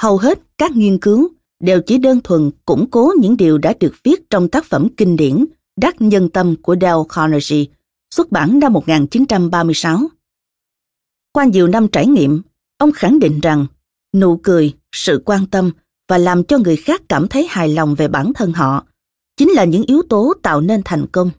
Hầu 0.00 0.16
hết 0.16 0.38
các 0.58 0.72
nghiên 0.72 0.98
cứu 0.98 1.28
đều 1.60 1.80
chỉ 1.86 1.98
đơn 1.98 2.20
thuần 2.24 2.50
củng 2.64 2.90
cố 2.90 3.12
những 3.20 3.36
điều 3.36 3.58
đã 3.58 3.74
được 3.80 3.94
viết 4.04 4.30
trong 4.30 4.48
tác 4.48 4.64
phẩm 4.64 4.88
kinh 4.96 5.16
điển 5.16 5.44
Đắc 5.76 6.00
Nhân 6.00 6.28
Tâm 6.28 6.54
của 6.62 6.76
Dale 6.80 7.02
Carnegie, 7.08 7.64
xuất 8.14 8.32
bản 8.32 8.58
năm 8.58 8.72
1936. 8.72 9.98
Qua 11.32 11.44
nhiều 11.44 11.66
năm 11.68 11.88
trải 11.88 12.06
nghiệm, 12.06 12.42
ông 12.78 12.92
khẳng 12.92 13.18
định 13.18 13.40
rằng 13.40 13.66
nụ 14.14 14.40
cười, 14.42 14.74
sự 14.92 15.22
quan 15.24 15.46
tâm 15.46 15.70
và 16.08 16.18
làm 16.18 16.44
cho 16.44 16.58
người 16.58 16.76
khác 16.76 17.02
cảm 17.08 17.28
thấy 17.28 17.46
hài 17.50 17.68
lòng 17.68 17.94
về 17.94 18.08
bản 18.08 18.32
thân 18.34 18.52
họ 18.52 18.86
chính 19.36 19.50
là 19.50 19.64
những 19.64 19.82
yếu 19.86 20.02
tố 20.08 20.34
tạo 20.42 20.60
nên 20.60 20.82
thành 20.84 21.06
công. 21.12 21.30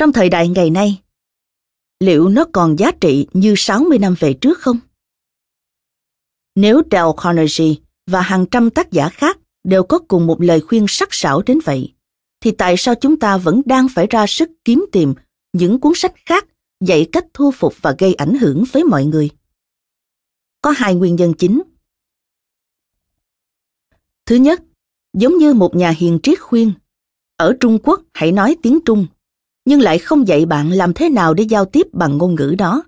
Trong 0.00 0.12
thời 0.12 0.28
đại 0.28 0.48
ngày 0.48 0.70
nay, 0.70 1.02
liệu 2.00 2.28
nó 2.28 2.44
còn 2.52 2.78
giá 2.78 2.90
trị 3.00 3.26
như 3.32 3.54
60 3.56 3.98
năm 3.98 4.14
về 4.18 4.34
trước 4.34 4.58
không? 4.58 4.78
Nếu 6.54 6.82
Dale 6.90 7.12
Carnegie 7.22 7.74
và 8.06 8.20
hàng 8.20 8.46
trăm 8.50 8.70
tác 8.70 8.90
giả 8.90 9.08
khác 9.08 9.38
đều 9.64 9.82
có 9.82 9.98
cùng 9.98 10.26
một 10.26 10.40
lời 10.40 10.60
khuyên 10.60 10.86
sắc 10.88 11.08
sảo 11.12 11.42
đến 11.42 11.58
vậy, 11.64 11.94
thì 12.40 12.50
tại 12.50 12.74
sao 12.78 12.94
chúng 12.94 13.18
ta 13.18 13.36
vẫn 13.36 13.62
đang 13.66 13.86
phải 13.94 14.06
ra 14.10 14.26
sức 14.26 14.50
kiếm 14.64 14.86
tìm 14.92 15.14
những 15.52 15.80
cuốn 15.80 15.92
sách 15.96 16.14
khác 16.26 16.46
dạy 16.80 17.08
cách 17.12 17.26
thu 17.34 17.50
phục 17.50 17.74
và 17.82 17.94
gây 17.98 18.14
ảnh 18.14 18.34
hưởng 18.34 18.64
với 18.72 18.84
mọi 18.84 19.04
người? 19.04 19.30
Có 20.62 20.70
hai 20.70 20.94
nguyên 20.94 21.16
nhân 21.16 21.34
chính. 21.38 21.62
Thứ 24.26 24.36
nhất, 24.36 24.62
giống 25.12 25.38
như 25.38 25.54
một 25.54 25.76
nhà 25.76 25.90
hiền 25.90 26.18
triết 26.22 26.40
khuyên, 26.40 26.72
ở 27.36 27.56
Trung 27.60 27.78
Quốc 27.82 28.00
hãy 28.14 28.32
nói 28.32 28.56
tiếng 28.62 28.78
Trung, 28.84 29.06
nhưng 29.70 29.80
lại 29.80 29.98
không 29.98 30.28
dạy 30.28 30.46
bạn 30.46 30.70
làm 30.70 30.94
thế 30.94 31.08
nào 31.08 31.34
để 31.34 31.44
giao 31.44 31.64
tiếp 31.64 31.86
bằng 31.92 32.18
ngôn 32.18 32.34
ngữ 32.34 32.54
đó. 32.58 32.82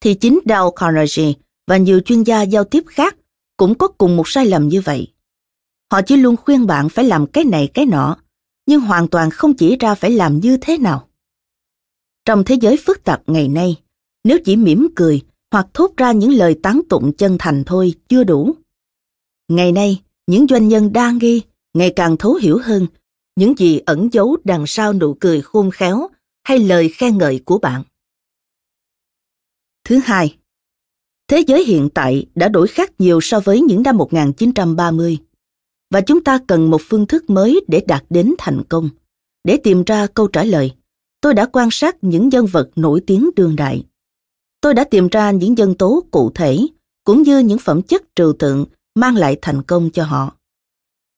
Thì 0.00 0.14
chính 0.14 0.38
Dale 0.44 0.70
Carnegie 0.76 1.32
và 1.66 1.76
nhiều 1.76 2.00
chuyên 2.00 2.22
gia 2.22 2.42
giao 2.42 2.64
tiếp 2.64 2.84
khác 2.86 3.16
cũng 3.56 3.74
có 3.74 3.88
cùng 3.88 4.16
một 4.16 4.28
sai 4.28 4.46
lầm 4.46 4.68
như 4.68 4.80
vậy. 4.80 5.12
Họ 5.92 6.02
chỉ 6.02 6.16
luôn 6.16 6.36
khuyên 6.36 6.66
bạn 6.66 6.88
phải 6.88 7.04
làm 7.04 7.26
cái 7.26 7.44
này 7.44 7.68
cái 7.74 7.86
nọ, 7.86 8.16
nhưng 8.66 8.80
hoàn 8.80 9.08
toàn 9.08 9.30
không 9.30 9.54
chỉ 9.54 9.76
ra 9.76 9.94
phải 9.94 10.10
làm 10.10 10.40
như 10.40 10.56
thế 10.56 10.78
nào. 10.78 11.08
Trong 12.24 12.44
thế 12.44 12.54
giới 12.54 12.76
phức 12.76 13.04
tạp 13.04 13.22
ngày 13.26 13.48
nay, 13.48 13.76
nếu 14.24 14.38
chỉ 14.44 14.56
mỉm 14.56 14.88
cười 14.96 15.22
hoặc 15.50 15.66
thốt 15.74 15.90
ra 15.96 16.12
những 16.12 16.30
lời 16.30 16.58
tán 16.62 16.80
tụng 16.88 17.12
chân 17.12 17.36
thành 17.38 17.64
thôi 17.66 17.94
chưa 18.08 18.24
đủ. 18.24 18.54
Ngày 19.48 19.72
nay, 19.72 20.02
những 20.26 20.46
doanh 20.46 20.68
nhân 20.68 20.92
đa 20.92 21.10
nghi 21.10 21.42
ngày 21.74 21.92
càng 21.96 22.16
thấu 22.16 22.34
hiểu 22.34 22.58
hơn 22.62 22.86
những 23.36 23.58
gì 23.58 23.78
ẩn 23.78 24.08
giấu 24.12 24.36
đằng 24.44 24.64
sau 24.66 24.92
nụ 24.92 25.16
cười 25.20 25.42
khôn 25.42 25.70
khéo 25.70 26.08
hay 26.44 26.58
lời 26.58 26.88
khen 26.88 27.18
ngợi 27.18 27.40
của 27.44 27.58
bạn. 27.58 27.82
Thứ 29.84 30.00
hai, 30.04 30.36
thế 31.28 31.40
giới 31.46 31.64
hiện 31.64 31.88
tại 31.94 32.26
đã 32.34 32.48
đổi 32.48 32.68
khác 32.68 32.92
nhiều 32.98 33.20
so 33.20 33.40
với 33.40 33.60
những 33.60 33.82
năm 33.82 33.96
1930 33.96 35.18
và 35.90 36.00
chúng 36.00 36.24
ta 36.24 36.38
cần 36.46 36.70
một 36.70 36.82
phương 36.84 37.06
thức 37.06 37.30
mới 37.30 37.64
để 37.68 37.82
đạt 37.88 38.04
đến 38.10 38.34
thành 38.38 38.62
công. 38.68 38.88
Để 39.44 39.56
tìm 39.62 39.82
ra 39.84 40.06
câu 40.06 40.26
trả 40.26 40.44
lời, 40.44 40.72
tôi 41.20 41.34
đã 41.34 41.46
quan 41.52 41.68
sát 41.70 41.96
những 42.02 42.28
nhân 42.28 42.46
vật 42.46 42.70
nổi 42.76 43.00
tiếng 43.06 43.30
đương 43.36 43.56
đại. 43.56 43.84
Tôi 44.60 44.74
đã 44.74 44.84
tìm 44.84 45.08
ra 45.08 45.30
những 45.30 45.54
nhân 45.54 45.74
tố 45.74 46.04
cụ 46.10 46.30
thể 46.34 46.58
cũng 47.04 47.22
như 47.22 47.38
những 47.38 47.58
phẩm 47.58 47.82
chất 47.82 48.02
trừu 48.16 48.32
tượng 48.38 48.66
mang 48.94 49.16
lại 49.16 49.38
thành 49.42 49.62
công 49.62 49.90
cho 49.90 50.04
họ. 50.04 50.36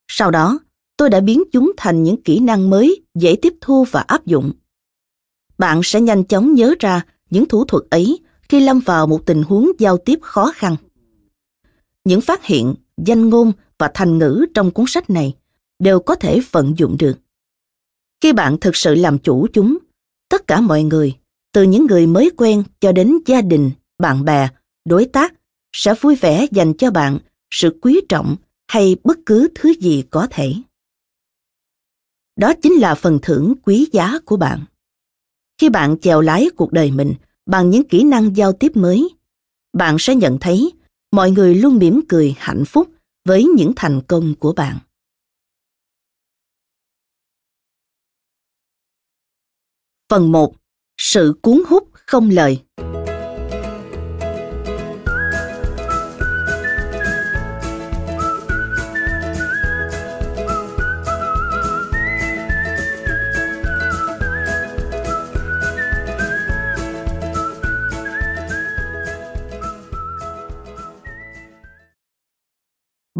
Sau 0.09 0.31
đó, 0.31 0.59
tôi 0.97 1.11
đã 1.11 1.21
biến 1.21 1.43
chúng 1.53 1.73
thành 1.77 2.03
những 2.03 2.23
kỹ 2.23 2.39
năng 2.41 2.71
mới 2.71 3.03
dễ 3.15 3.37
tiếp 3.43 3.55
thu 3.61 3.85
và 3.91 4.01
áp 4.01 4.27
dụng. 4.27 4.53
Bạn 5.59 5.81
sẽ 5.85 6.01
nhanh 6.01 6.25
chóng 6.25 6.55
nhớ 6.55 6.75
ra 6.81 7.03
những 7.31 7.49
thủ 7.49 7.65
thuật 7.65 7.85
ấy 7.91 8.19
khi 8.49 8.61
lâm 8.61 8.81
vào 8.81 9.07
một 9.07 9.27
tình 9.27 9.43
huống 9.43 9.73
giao 9.79 9.99
tiếp 9.99 10.19
khó 10.23 10.53
khăn. 10.55 10.77
Những 12.05 12.21
phát 12.21 12.45
hiện, 12.45 12.75
danh 12.97 13.29
ngôn 13.29 13.53
và 13.79 13.91
thành 13.95 14.19
ngữ 14.19 14.47
trong 14.55 14.71
cuốn 14.71 14.85
sách 14.89 15.11
này 15.11 15.35
đều 15.79 16.01
có 16.01 16.15
thể 16.15 16.41
vận 16.51 16.75
dụng 16.77 16.97
được. 16.99 17.19
Khi 18.21 18.33
bạn 18.33 18.57
thực 18.61 18.77
sự 18.77 18.95
làm 18.95 19.19
chủ 19.19 19.47
chúng, 19.53 19.79
tất 20.29 20.47
cả 20.47 20.61
mọi 20.61 20.83
người, 20.83 21.15
từ 21.53 21.63
những 21.63 21.87
người 21.87 22.07
mới 22.07 22.31
quen 22.37 22.63
cho 22.81 22.93
đến 22.93 23.19
gia 23.27 23.41
đình, 23.41 23.71
bạn 23.99 24.25
bè, 24.25 24.49
đối 24.85 25.05
tác, 25.05 25.35
sẽ 25.73 25.95
vui 26.01 26.17
vẻ 26.17 26.47
dành 26.51 26.75
cho 26.75 26.91
bạn 26.91 27.19
sự 27.51 27.79
quý 27.83 28.01
trọng 28.09 28.37
hay 28.69 28.97
bất 29.05 29.19
cứ 29.27 29.49
thứ 29.55 29.75
gì 29.81 30.03
có 30.11 30.27
thể. 30.31 30.53
Đó 32.37 32.53
chính 32.63 32.73
là 32.73 32.95
phần 32.95 33.19
thưởng 33.23 33.55
quý 33.65 33.89
giá 33.93 34.19
của 34.25 34.37
bạn. 34.37 34.65
Khi 35.59 35.69
bạn 35.69 35.97
chèo 35.99 36.21
lái 36.21 36.49
cuộc 36.57 36.73
đời 36.73 36.91
mình 36.91 37.15
bằng 37.47 37.71
những 37.71 37.89
kỹ 37.89 38.05
năng 38.05 38.37
giao 38.37 38.53
tiếp 38.53 38.73
mới, 38.75 39.09
bạn 39.73 39.97
sẽ 39.99 40.15
nhận 40.15 40.39
thấy 40.41 40.73
mọi 41.13 41.31
người 41.31 41.55
luôn 41.55 41.77
mỉm 41.77 42.01
cười 42.09 42.35
hạnh 42.39 42.65
phúc 42.67 42.89
với 43.25 43.45
những 43.45 43.73
thành 43.77 44.01
công 44.09 44.35
của 44.35 44.53
bạn. 44.53 44.79
Phần 50.09 50.33
1. 50.33 50.55
Sự 50.99 51.35
cuốn 51.43 51.63
hút 51.69 51.89
không 51.93 52.31
lời 52.31 52.63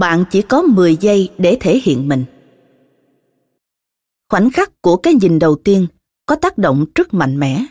bạn 0.07 0.25
chỉ 0.31 0.43
có 0.43 0.63
10 0.63 0.97
giây 0.97 1.31
để 1.39 1.57
thể 1.61 1.79
hiện 1.79 2.09
mình. 2.09 2.25
Khoảnh 4.31 4.51
khắc 4.51 4.83
của 4.83 4.97
cái 4.97 5.15
nhìn 5.15 5.39
đầu 5.39 5.57
tiên 5.65 5.87
có 6.27 6.37
tác 6.37 6.59
động 6.59 6.87
rất 6.95 7.15
mạnh 7.15 7.39
mẽ. 7.39 7.67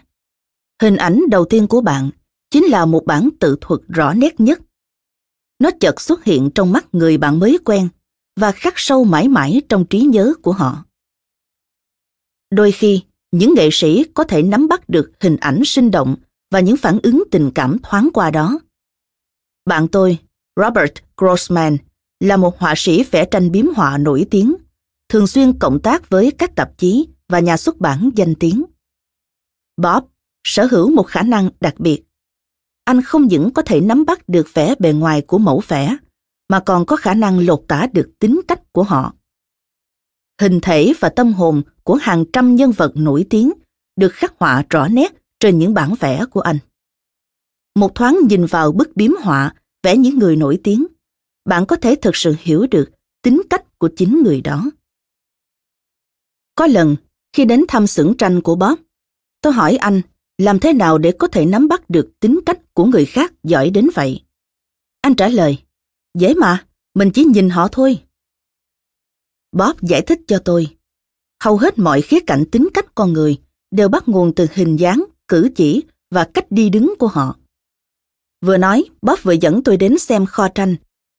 Hình 0.82 0.96
ảnh 0.96 1.22
đầu 1.30 1.46
tiên 1.46 1.68
của 1.68 1.82
bạn 1.82 2.10
chính 2.52 2.66
là 2.66 2.86
một 2.86 3.06
bản 3.06 3.30
tự 3.40 3.58
thuật 3.62 3.82
rõ 3.88 4.14
nét 4.14 4.40
nhất. 4.40 4.60
Nó 5.60 5.70
chợt 5.80 6.02
xuất 6.02 6.24
hiện 6.24 6.50
trong 6.56 6.72
mắt 6.72 6.86
người 6.92 7.18
bạn 7.18 7.40
mới 7.40 7.58
quen 7.66 7.90
và 8.36 8.52
khắc 8.52 8.74
sâu 8.78 9.04
mãi 9.04 9.28
mãi 9.28 9.62
trong 9.70 9.86
trí 9.86 10.02
nhớ 10.02 10.34
của 10.42 10.52
họ. 10.52 10.86
Đôi 12.52 12.72
khi, 12.72 13.04
những 13.32 13.54
nghệ 13.54 13.70
sĩ 13.72 14.04
có 14.14 14.24
thể 14.24 14.42
nắm 14.42 14.68
bắt 14.68 14.90
được 14.90 15.12
hình 15.20 15.38
ảnh 15.38 15.62
sinh 15.66 15.92
động 15.92 16.16
và 16.52 16.60
những 16.60 16.78
phản 16.78 17.00
ứng 17.04 17.24
tình 17.32 17.52
cảm 17.56 17.78
thoáng 17.84 18.10
qua 18.14 18.32
đó. 18.32 18.60
Bạn 19.66 19.88
tôi, 19.88 20.18
Robert 20.56 20.94
Grossman, 21.18 21.78
là 22.20 22.38
một 22.38 22.60
họa 22.60 22.74
sĩ 22.78 23.04
vẽ 23.04 23.26
tranh 23.26 23.52
biếm 23.52 23.66
họa 23.76 23.98
nổi 23.98 24.26
tiếng, 24.32 24.56
thường 25.10 25.28
xuyên 25.28 25.60
cộng 25.60 25.80
tác 25.80 26.10
với 26.10 26.32
các 26.38 26.56
tạp 26.56 26.78
chí 26.78 27.08
và 27.30 27.40
nhà 27.40 27.58
xuất 27.58 27.78
bản 27.78 28.10
danh 28.16 28.36
tiếng. 28.36 28.64
Bob 29.78 30.04
sở 30.44 30.68
hữu 30.72 30.92
một 30.92 31.04
khả 31.04 31.22
năng 31.22 31.50
đặc 31.60 31.80
biệt. 31.80 32.04
Anh 32.86 33.02
không 33.02 33.28
những 33.28 33.54
có 33.54 33.62
thể 33.62 33.82
nắm 33.82 34.06
bắt 34.06 34.30
được 34.30 34.48
vẻ 34.54 34.76
bề 34.80 34.94
ngoài 34.94 35.22
của 35.22 35.38
mẫu 35.38 35.62
vẽ, 35.68 35.98
mà 36.50 36.60
còn 36.60 36.86
có 36.86 36.96
khả 36.96 37.14
năng 37.14 37.40
lột 37.40 37.64
tả 37.68 37.88
được 37.94 38.12
tính 38.20 38.42
cách 38.48 38.74
của 38.74 38.84
họ. 38.84 39.14
Hình 40.42 40.60
thể 40.62 40.94
và 41.00 41.10
tâm 41.10 41.34
hồn 41.34 41.62
của 41.84 41.96
hàng 41.96 42.26
trăm 42.34 42.56
nhân 42.56 42.72
vật 42.72 42.92
nổi 42.96 43.26
tiếng 43.30 43.52
được 43.96 44.14
khắc 44.14 44.34
họa 44.40 44.64
rõ 44.70 44.88
nét 44.88 45.14
trên 45.40 45.60
những 45.60 45.74
bản 45.74 45.96
vẽ 46.00 46.26
của 46.32 46.42
anh. 46.42 46.58
Một 47.76 47.96
thoáng 47.96 48.20
nhìn 48.30 48.46
vào 48.46 48.72
bức 48.72 48.96
biếm 48.96 49.12
họa 49.22 49.54
vẽ 49.84 49.98
những 49.98 50.20
người 50.20 50.36
nổi 50.36 50.60
tiếng, 50.64 50.86
bạn 51.46 51.66
có 51.66 51.76
thể 51.76 51.96
thực 52.02 52.16
sự 52.16 52.36
hiểu 52.40 52.68
được 52.72 52.92
tính 53.22 53.42
cách 53.50 53.80
của 53.80 53.90
chính 53.96 54.24
người 54.24 54.42
đó. 54.42 54.72
Có 56.56 56.68
lần, 56.68 56.96
khi 57.34 57.46
đến 57.46 57.66
thăm 57.68 57.88
xưởng 57.88 58.18
tranh 58.18 58.42
của 58.42 58.56
Bob, 58.56 58.80
tôi 59.42 59.54
hỏi 59.54 59.76
anh 59.76 60.02
làm 60.38 60.60
thế 60.60 60.74
nào 60.74 60.98
để 60.98 61.12
có 61.20 61.28
thể 61.28 61.46
nắm 61.46 61.68
bắt 61.68 61.90
được 61.90 62.12
tính 62.20 62.40
cách 62.46 62.74
của 62.74 62.86
người 62.86 63.06
khác 63.06 63.34
giỏi 63.44 63.70
đến 63.70 63.90
vậy. 63.94 64.24
Anh 65.02 65.16
trả 65.16 65.28
lời, 65.28 65.64
dễ 66.18 66.34
mà, 66.34 66.66
mình 66.94 67.12
chỉ 67.14 67.24
nhìn 67.24 67.50
họ 67.50 67.68
thôi. 67.72 68.00
Bob 69.52 69.78
giải 69.82 70.02
thích 70.02 70.20
cho 70.28 70.40
tôi, 70.46 70.78
hầu 71.44 71.58
hết 71.58 71.80
mọi 71.80 72.02
khía 72.02 72.20
cạnh 72.28 72.44
tính 72.52 72.68
cách 72.74 72.96
con 72.96 73.14
người 73.14 73.42
đều 73.72 73.90
bắt 73.90 74.08
nguồn 74.08 74.36
từ 74.36 74.48
hình 74.54 74.76
dáng, 74.76 75.06
cử 75.28 75.50
chỉ 75.56 75.84
và 76.12 76.30
cách 76.34 76.46
đi 76.50 76.70
đứng 76.70 76.94
của 77.00 77.08
họ. 77.08 77.38
Vừa 78.42 78.58
nói, 78.58 78.84
Bob 79.02 79.20
vừa 79.24 79.34
dẫn 79.34 79.64
tôi 79.64 79.78
đến 79.78 79.98
xem 79.98 80.26
kho 80.26 80.48
tranh, 80.48 80.76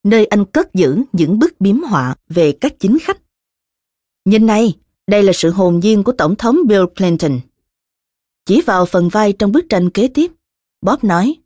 nơi 0.06 0.26
anh 0.26 0.44
cất 0.44 0.74
giữ 0.74 1.02
những 1.12 1.38
bức 1.38 1.60
biếm 1.60 1.82
họa 1.82 2.14
về 2.28 2.52
các 2.52 2.74
chính 2.78 2.98
khách. 2.98 3.18
Nhìn 4.24 4.46
này, 4.46 4.74
đây 5.06 5.22
là 5.22 5.32
sự 5.32 5.50
hồn 5.50 5.80
nhiên 5.80 6.04
của 6.04 6.12
Tổng 6.12 6.36
thống 6.36 6.58
Bill 6.66 6.84
Clinton. 6.96 7.40
Chỉ 8.46 8.60
vào 8.60 8.86
phần 8.86 9.08
vai 9.08 9.32
trong 9.32 9.52
bức 9.52 9.66
tranh 9.68 9.90
kế 9.90 10.08
tiếp, 10.08 10.32
Bob 10.80 11.04
nói, 11.04 11.36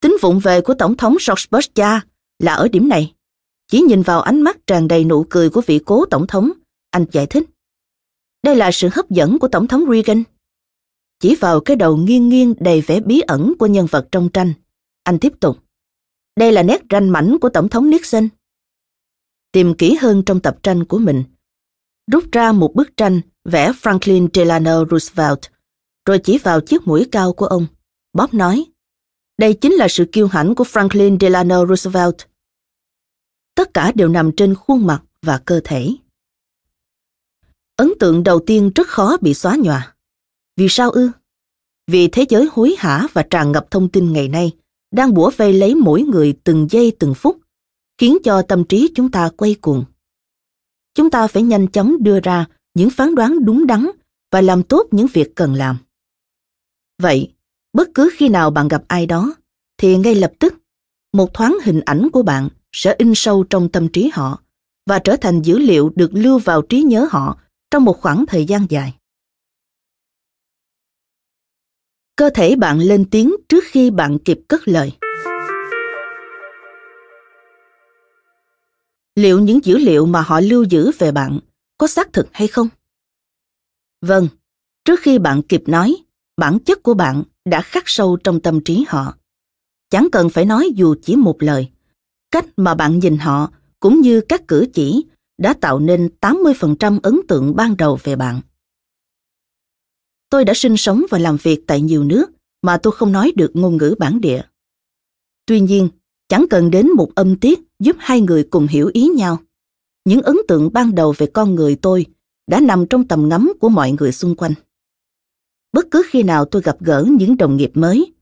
tính 0.00 0.16
vụng 0.22 0.38
về 0.38 0.60
của 0.60 0.74
Tổng 0.74 0.96
thống 0.96 1.16
George 1.28 1.44
Bush 1.50 1.74
cha 1.74 2.00
là 2.38 2.54
ở 2.54 2.68
điểm 2.68 2.88
này. 2.88 3.14
Chỉ 3.68 3.80
nhìn 3.80 4.02
vào 4.02 4.20
ánh 4.20 4.42
mắt 4.42 4.66
tràn 4.66 4.88
đầy 4.88 5.04
nụ 5.04 5.26
cười 5.30 5.50
của 5.50 5.60
vị 5.66 5.80
cố 5.86 6.04
Tổng 6.04 6.26
thống, 6.26 6.52
anh 6.90 7.04
giải 7.12 7.26
thích. 7.26 7.44
Đây 8.42 8.56
là 8.56 8.70
sự 8.72 8.88
hấp 8.92 9.10
dẫn 9.10 9.38
của 9.38 9.48
Tổng 9.48 9.68
thống 9.68 9.84
Reagan. 9.90 10.22
Chỉ 11.20 11.34
vào 11.34 11.60
cái 11.60 11.76
đầu 11.76 11.96
nghiêng 11.96 12.28
nghiêng 12.28 12.54
đầy 12.60 12.80
vẻ 12.80 13.00
bí 13.00 13.20
ẩn 13.20 13.52
của 13.58 13.66
nhân 13.66 13.86
vật 13.90 14.08
trong 14.12 14.28
tranh, 14.28 14.52
anh 15.02 15.18
tiếp 15.18 15.32
tục. 15.40 15.65
Đây 16.36 16.52
là 16.52 16.62
nét 16.62 16.82
ranh 16.90 17.12
mảnh 17.12 17.36
của 17.40 17.48
Tổng 17.48 17.68
thống 17.68 17.90
Nixon. 17.90 18.28
Tìm 19.52 19.74
kỹ 19.74 19.94
hơn 19.94 20.22
trong 20.26 20.40
tập 20.40 20.56
tranh 20.62 20.84
của 20.84 20.98
mình, 20.98 21.24
rút 22.12 22.24
ra 22.32 22.52
một 22.52 22.74
bức 22.74 22.96
tranh 22.96 23.20
vẽ 23.44 23.72
Franklin 23.72 24.28
Delano 24.34 24.84
Roosevelt, 24.90 25.40
rồi 26.06 26.18
chỉ 26.24 26.38
vào 26.38 26.60
chiếc 26.60 26.86
mũi 26.86 27.08
cao 27.12 27.32
của 27.32 27.46
ông. 27.46 27.66
Bob 28.12 28.34
nói, 28.34 28.64
đây 29.38 29.54
chính 29.54 29.72
là 29.72 29.88
sự 29.88 30.04
kiêu 30.12 30.26
hãnh 30.26 30.54
của 30.54 30.64
Franklin 30.64 31.18
Delano 31.20 31.66
Roosevelt. 31.66 32.16
Tất 33.54 33.74
cả 33.74 33.92
đều 33.94 34.08
nằm 34.08 34.30
trên 34.36 34.54
khuôn 34.54 34.86
mặt 34.86 35.02
và 35.22 35.38
cơ 35.44 35.60
thể. 35.64 35.94
Ấn 37.76 37.92
tượng 38.00 38.22
đầu 38.22 38.40
tiên 38.46 38.70
rất 38.74 38.88
khó 38.88 39.16
bị 39.20 39.34
xóa 39.34 39.56
nhòa. 39.56 39.94
Vì 40.56 40.66
sao 40.68 40.90
ư? 40.90 41.10
Vì 41.86 42.08
thế 42.08 42.24
giới 42.28 42.48
hối 42.52 42.74
hả 42.78 43.06
và 43.12 43.22
tràn 43.30 43.52
ngập 43.52 43.70
thông 43.70 43.88
tin 43.88 44.12
ngày 44.12 44.28
nay 44.28 44.52
đang 44.90 45.14
bủa 45.14 45.30
vây 45.36 45.52
lấy 45.52 45.74
mỗi 45.74 46.02
người 46.02 46.34
từng 46.44 46.66
giây 46.70 46.92
từng 46.98 47.14
phút, 47.14 47.38
khiến 47.98 48.18
cho 48.24 48.42
tâm 48.42 48.64
trí 48.64 48.90
chúng 48.94 49.10
ta 49.10 49.30
quay 49.36 49.54
cuồng. 49.54 49.84
Chúng 50.94 51.10
ta 51.10 51.26
phải 51.26 51.42
nhanh 51.42 51.66
chóng 51.68 52.02
đưa 52.02 52.20
ra 52.20 52.46
những 52.74 52.90
phán 52.90 53.14
đoán 53.14 53.44
đúng 53.44 53.66
đắn 53.66 53.90
và 54.32 54.40
làm 54.40 54.62
tốt 54.62 54.86
những 54.90 55.06
việc 55.12 55.34
cần 55.34 55.54
làm. 55.54 55.76
Vậy, 57.02 57.32
bất 57.72 57.88
cứ 57.94 58.10
khi 58.16 58.28
nào 58.28 58.50
bạn 58.50 58.68
gặp 58.68 58.82
ai 58.88 59.06
đó, 59.06 59.34
thì 59.78 59.96
ngay 59.96 60.14
lập 60.14 60.32
tức, 60.38 60.54
một 61.12 61.34
thoáng 61.34 61.56
hình 61.62 61.80
ảnh 61.80 62.08
của 62.12 62.22
bạn 62.22 62.48
sẽ 62.72 62.94
in 62.98 63.12
sâu 63.14 63.44
trong 63.44 63.68
tâm 63.68 63.88
trí 63.88 64.10
họ 64.12 64.42
và 64.86 64.98
trở 64.98 65.16
thành 65.16 65.42
dữ 65.42 65.58
liệu 65.58 65.92
được 65.94 66.10
lưu 66.14 66.38
vào 66.38 66.62
trí 66.62 66.82
nhớ 66.82 67.08
họ 67.10 67.38
trong 67.70 67.84
một 67.84 68.00
khoảng 68.00 68.26
thời 68.26 68.44
gian 68.44 68.66
dài. 68.68 68.94
Cơ 72.16 72.30
thể 72.34 72.56
bạn 72.56 72.78
lên 72.78 73.04
tiếng 73.10 73.34
trước 73.48 73.64
khi 73.66 73.90
bạn 73.90 74.18
kịp 74.18 74.40
cất 74.48 74.68
lời. 74.68 74.92
Liệu 79.14 79.40
những 79.40 79.64
dữ 79.64 79.78
liệu 79.78 80.06
mà 80.06 80.20
họ 80.20 80.40
lưu 80.40 80.64
giữ 80.64 80.90
về 80.98 81.12
bạn 81.12 81.38
có 81.78 81.86
xác 81.86 82.12
thực 82.12 82.28
hay 82.32 82.48
không? 82.48 82.68
Vâng, 84.00 84.28
trước 84.84 85.00
khi 85.00 85.18
bạn 85.18 85.42
kịp 85.42 85.62
nói, 85.66 85.96
bản 86.36 86.58
chất 86.58 86.82
của 86.82 86.94
bạn 86.94 87.22
đã 87.44 87.62
khắc 87.62 87.82
sâu 87.86 88.16
trong 88.24 88.40
tâm 88.40 88.60
trí 88.64 88.84
họ. 88.88 89.14
Chẳng 89.90 90.08
cần 90.12 90.30
phải 90.30 90.44
nói 90.44 90.70
dù 90.74 90.94
chỉ 91.02 91.16
một 91.16 91.42
lời. 91.42 91.70
Cách 92.30 92.46
mà 92.56 92.74
bạn 92.74 92.98
nhìn 92.98 93.18
họ 93.18 93.50
cũng 93.80 94.00
như 94.00 94.20
các 94.20 94.48
cử 94.48 94.66
chỉ 94.74 95.04
đã 95.38 95.54
tạo 95.60 95.78
nên 95.78 96.08
80% 96.20 96.98
ấn 97.02 97.20
tượng 97.28 97.56
ban 97.56 97.76
đầu 97.76 97.98
về 98.02 98.16
bạn. 98.16 98.40
Tôi 100.30 100.44
đã 100.44 100.54
sinh 100.54 100.76
sống 100.76 101.02
và 101.10 101.18
làm 101.18 101.36
việc 101.42 101.66
tại 101.66 101.80
nhiều 101.80 102.04
nước 102.04 102.30
mà 102.62 102.76
tôi 102.76 102.92
không 102.92 103.12
nói 103.12 103.32
được 103.36 103.50
ngôn 103.54 103.76
ngữ 103.76 103.94
bản 103.98 104.20
địa. 104.20 104.42
Tuy 105.46 105.60
nhiên, 105.60 105.88
chẳng 106.28 106.46
cần 106.50 106.70
đến 106.70 106.90
một 106.96 107.14
âm 107.14 107.36
tiết 107.36 107.60
giúp 107.78 107.96
hai 107.98 108.20
người 108.20 108.44
cùng 108.50 108.66
hiểu 108.66 108.90
ý 108.94 109.08
nhau. 109.08 109.38
Những 110.04 110.22
ấn 110.22 110.36
tượng 110.48 110.70
ban 110.72 110.94
đầu 110.94 111.14
về 111.16 111.26
con 111.26 111.54
người 111.54 111.76
tôi 111.76 112.06
đã 112.46 112.60
nằm 112.60 112.86
trong 112.86 113.08
tầm 113.08 113.28
ngắm 113.28 113.52
của 113.60 113.68
mọi 113.68 113.92
người 113.92 114.12
xung 114.12 114.36
quanh. 114.36 114.52
Bất 115.72 115.86
cứ 115.90 116.02
khi 116.10 116.22
nào 116.22 116.44
tôi 116.44 116.62
gặp 116.62 116.76
gỡ 116.80 117.04
những 117.10 117.36
đồng 117.36 117.56
nghiệp 117.56 117.70
mới, 117.74 118.12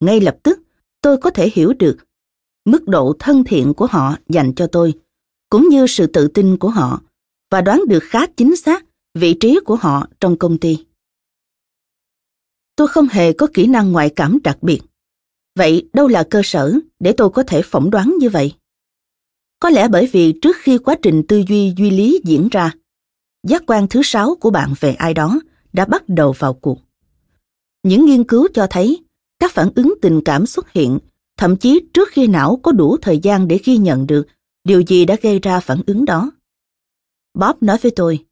ngay 0.00 0.20
lập 0.20 0.36
tức 0.42 0.60
tôi 1.00 1.16
có 1.16 1.30
thể 1.30 1.50
hiểu 1.54 1.72
được 1.72 1.96
mức 2.64 2.88
độ 2.88 3.16
thân 3.18 3.44
thiện 3.44 3.74
của 3.74 3.86
họ 3.86 4.16
dành 4.28 4.52
cho 4.54 4.66
tôi, 4.66 4.94
cũng 5.50 5.68
như 5.68 5.86
sự 5.86 6.06
tự 6.06 6.28
tin 6.28 6.56
của 6.56 6.68
họ, 6.70 7.02
và 7.50 7.60
đoán 7.60 7.82
được 7.88 8.02
khá 8.02 8.26
chính 8.26 8.56
xác 8.56 8.84
vị 9.14 9.34
trí 9.40 9.58
của 9.64 9.76
họ 9.76 10.08
trong 10.20 10.38
công 10.38 10.58
ty. 10.58 10.84
Tôi 12.76 12.88
không 12.88 13.08
hề 13.08 13.32
có 13.32 13.46
kỹ 13.54 13.66
năng 13.66 13.92
ngoại 13.92 14.10
cảm 14.10 14.38
đặc 14.44 14.62
biệt. 14.62 14.80
Vậy 15.54 15.88
đâu 15.92 16.08
là 16.08 16.24
cơ 16.30 16.40
sở 16.44 16.74
để 17.00 17.12
tôi 17.12 17.30
có 17.30 17.42
thể 17.42 17.62
phỏng 17.62 17.90
đoán 17.90 18.14
như 18.18 18.28
vậy? 18.28 18.54
Có 19.60 19.70
lẽ 19.70 19.88
bởi 19.88 20.08
vì 20.12 20.32
trước 20.42 20.56
khi 20.60 20.78
quá 20.78 20.94
trình 21.02 21.22
tư 21.28 21.42
duy 21.48 21.74
duy 21.76 21.90
lý 21.90 22.20
diễn 22.24 22.48
ra, 22.50 22.72
giác 23.46 23.62
quan 23.66 23.88
thứ 23.88 24.00
sáu 24.04 24.34
của 24.40 24.50
bạn 24.50 24.74
về 24.80 24.94
ai 24.94 25.14
đó 25.14 25.40
đã 25.72 25.84
bắt 25.84 26.08
đầu 26.08 26.32
vào 26.38 26.54
cuộc. 26.54 26.78
Những 27.82 28.06
nghiên 28.06 28.24
cứu 28.24 28.48
cho 28.54 28.66
thấy 28.70 29.04
các 29.38 29.52
phản 29.52 29.70
ứng 29.74 29.94
tình 30.02 30.20
cảm 30.24 30.46
xuất 30.46 30.72
hiện 30.72 30.98
thậm 31.36 31.56
chí 31.56 31.86
trước 31.94 32.08
khi 32.12 32.26
não 32.26 32.56
có 32.62 32.72
đủ 32.72 32.96
thời 32.96 33.18
gian 33.18 33.48
để 33.48 33.58
ghi 33.64 33.76
nhận 33.76 34.06
được 34.06 34.26
điều 34.64 34.80
gì 34.80 35.04
đã 35.04 35.16
gây 35.22 35.38
ra 35.38 35.60
phản 35.60 35.80
ứng 35.86 36.04
đó. 36.04 36.30
Bob 37.34 37.56
nói 37.60 37.78
với 37.82 37.92
tôi, 37.96 38.24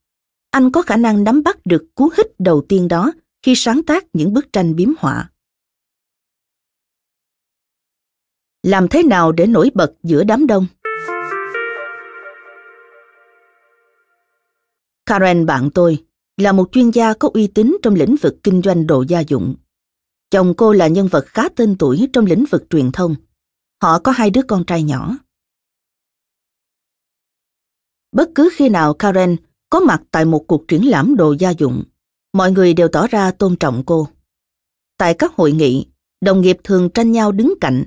anh 0.50 0.72
có 0.72 0.83
khả 0.83 0.96
năng 0.96 1.24
nắm 1.24 1.42
bắt 1.42 1.66
được 1.66 1.85
cú 1.94 2.11
hích 2.16 2.40
đầu 2.40 2.64
tiên 2.68 2.88
đó 2.88 3.12
khi 3.42 3.52
sáng 3.57 3.83
tác 3.87 4.07
những 4.12 4.33
bức 4.33 4.52
tranh 4.52 4.76
biếm 4.76 4.88
họa. 4.98 5.31
Làm 8.62 8.88
thế 8.88 9.02
nào 9.02 9.33
để 9.33 9.46
nổi 9.46 9.70
bật 9.74 9.92
giữa 10.02 10.24
đám 10.24 10.46
đông? 10.46 10.66
Karen 15.07 15.46
bạn 15.46 15.70
tôi 15.74 16.05
là 16.37 16.52
một 16.52 16.68
chuyên 16.72 16.90
gia 16.90 17.14
có 17.14 17.31
uy 17.35 17.46
tín 17.46 17.76
trong 17.83 17.94
lĩnh 17.94 18.16
vực 18.22 18.37
kinh 18.42 18.62
doanh 18.62 18.87
đồ 18.87 19.05
gia 19.09 19.20
dụng. 19.20 19.57
Chồng 20.31 20.55
cô 20.57 20.72
là 20.72 20.87
nhân 20.87 21.09
vật 21.09 21.24
khá 21.26 21.48
tên 21.48 21.76
tuổi 21.78 22.09
trong 22.12 22.26
lĩnh 22.26 22.44
vực 22.50 22.64
truyền 22.70 22.92
thông. 22.92 23.14
Họ 23.83 23.98
có 23.98 24.12
hai 24.12 24.31
đứa 24.31 24.42
con 24.48 24.64
trai 24.66 24.83
nhỏ. 24.83 25.18
Bất 28.12 28.28
cứ 28.35 28.50
khi 28.52 28.68
nào 28.68 28.94
Karen 28.94 29.37
có 29.70 29.81
mặt 29.81 30.02
tại 30.11 30.24
một 30.24 30.44
cuộc 30.48 30.68
triển 30.68 30.88
lãm 30.88 31.16
đồ 31.16 31.35
gia 31.38 31.50
dụng, 31.50 31.85
mọi 32.33 32.53
người 32.53 32.75
đều 32.75 32.88
tỏ 32.88 33.07
ra 33.07 33.31
tôn 33.31 33.57
trọng 33.57 33.83
cô. 33.87 34.09
Tại 34.99 35.14
các 35.14 35.33
hội 35.35 35.53
nghị, 35.53 35.87
đồng 36.21 36.40
nghiệp 36.40 36.57
thường 36.64 36.90
tranh 36.95 37.12
nhau 37.12 37.33
đứng 37.33 37.55
cạnh, 37.61 37.85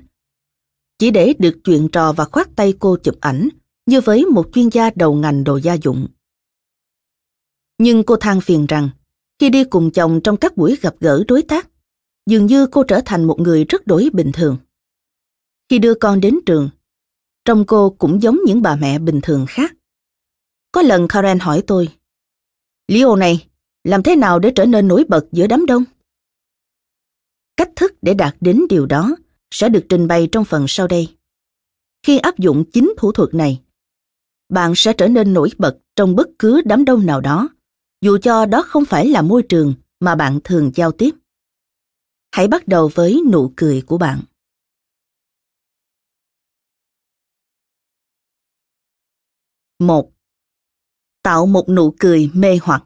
chỉ 0.98 1.10
để 1.10 1.34
được 1.38 1.58
chuyện 1.64 1.88
trò 1.92 2.12
và 2.12 2.24
khoát 2.24 2.48
tay 2.56 2.74
cô 2.78 2.96
chụp 2.96 3.14
ảnh 3.20 3.48
như 3.86 4.00
với 4.00 4.24
một 4.24 4.48
chuyên 4.52 4.68
gia 4.68 4.90
đầu 4.94 5.14
ngành 5.14 5.44
đồ 5.44 5.56
gia 5.56 5.74
dụng. 5.74 6.08
Nhưng 7.78 8.04
cô 8.04 8.16
than 8.16 8.40
phiền 8.40 8.66
rằng, 8.66 8.88
khi 9.38 9.50
đi 9.50 9.64
cùng 9.64 9.90
chồng 9.90 10.20
trong 10.24 10.36
các 10.36 10.56
buổi 10.56 10.76
gặp 10.82 10.94
gỡ 11.00 11.24
đối 11.28 11.42
tác, 11.42 11.68
dường 12.26 12.46
như 12.46 12.66
cô 12.66 12.82
trở 12.82 13.00
thành 13.04 13.24
một 13.24 13.40
người 13.40 13.64
rất 13.64 13.86
đổi 13.86 14.08
bình 14.12 14.30
thường. 14.32 14.56
Khi 15.68 15.78
đưa 15.78 15.94
con 15.94 16.20
đến 16.20 16.38
trường, 16.46 16.68
trông 17.44 17.64
cô 17.66 17.90
cũng 17.98 18.22
giống 18.22 18.38
những 18.46 18.62
bà 18.62 18.76
mẹ 18.76 18.98
bình 18.98 19.20
thường 19.22 19.46
khác. 19.48 19.74
Có 20.72 20.82
lần 20.82 21.08
Karen 21.08 21.38
hỏi 21.38 21.62
tôi, 21.66 21.88
Leo 22.88 23.16
này, 23.16 23.46
làm 23.86 24.02
thế 24.02 24.16
nào 24.16 24.38
để 24.38 24.52
trở 24.56 24.66
nên 24.66 24.88
nổi 24.88 25.04
bật 25.08 25.26
giữa 25.32 25.46
đám 25.46 25.66
đông? 25.66 25.84
Cách 27.56 27.70
thức 27.76 27.92
để 28.02 28.14
đạt 28.14 28.36
đến 28.40 28.62
điều 28.68 28.86
đó 28.86 29.16
sẽ 29.50 29.68
được 29.68 29.86
trình 29.88 30.08
bày 30.08 30.28
trong 30.32 30.44
phần 30.44 30.64
sau 30.68 30.86
đây. 30.86 31.16
Khi 32.02 32.18
áp 32.18 32.38
dụng 32.38 32.64
chính 32.72 32.94
thủ 32.98 33.12
thuật 33.12 33.34
này, 33.34 33.62
bạn 34.48 34.72
sẽ 34.76 34.92
trở 34.92 35.08
nên 35.08 35.32
nổi 35.32 35.50
bật 35.58 35.78
trong 35.96 36.16
bất 36.16 36.26
cứ 36.38 36.62
đám 36.64 36.84
đông 36.84 37.06
nào 37.06 37.20
đó, 37.20 37.48
dù 38.00 38.18
cho 38.22 38.46
đó 38.46 38.62
không 38.62 38.84
phải 38.84 39.08
là 39.08 39.22
môi 39.22 39.42
trường 39.42 39.74
mà 40.00 40.14
bạn 40.14 40.40
thường 40.44 40.70
giao 40.74 40.92
tiếp. 40.92 41.10
Hãy 42.32 42.48
bắt 42.48 42.68
đầu 42.68 42.90
với 42.94 43.22
nụ 43.32 43.52
cười 43.56 43.82
của 43.86 43.98
bạn. 43.98 44.22
một 49.78 50.12
Tạo 51.22 51.46
một 51.46 51.68
nụ 51.68 51.94
cười 51.98 52.30
mê 52.34 52.58
hoặc. 52.62 52.84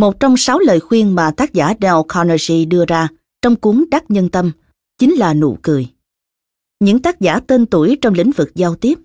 Một 0.00 0.20
trong 0.20 0.36
sáu 0.36 0.58
lời 0.58 0.80
khuyên 0.80 1.14
mà 1.14 1.30
tác 1.30 1.52
giả 1.52 1.74
Dale 1.80 2.02
Carnegie 2.08 2.64
đưa 2.64 2.84
ra 2.84 3.08
trong 3.42 3.56
cuốn 3.56 3.84
Đắc 3.90 4.10
Nhân 4.10 4.28
Tâm 4.28 4.52
chính 4.98 5.14
là 5.14 5.34
nụ 5.34 5.58
cười. 5.62 5.88
Những 6.80 7.02
tác 7.02 7.20
giả 7.20 7.40
tên 7.40 7.66
tuổi 7.66 7.98
trong 8.00 8.14
lĩnh 8.14 8.30
vực 8.32 8.50
giao 8.54 8.74
tiếp 8.74 8.98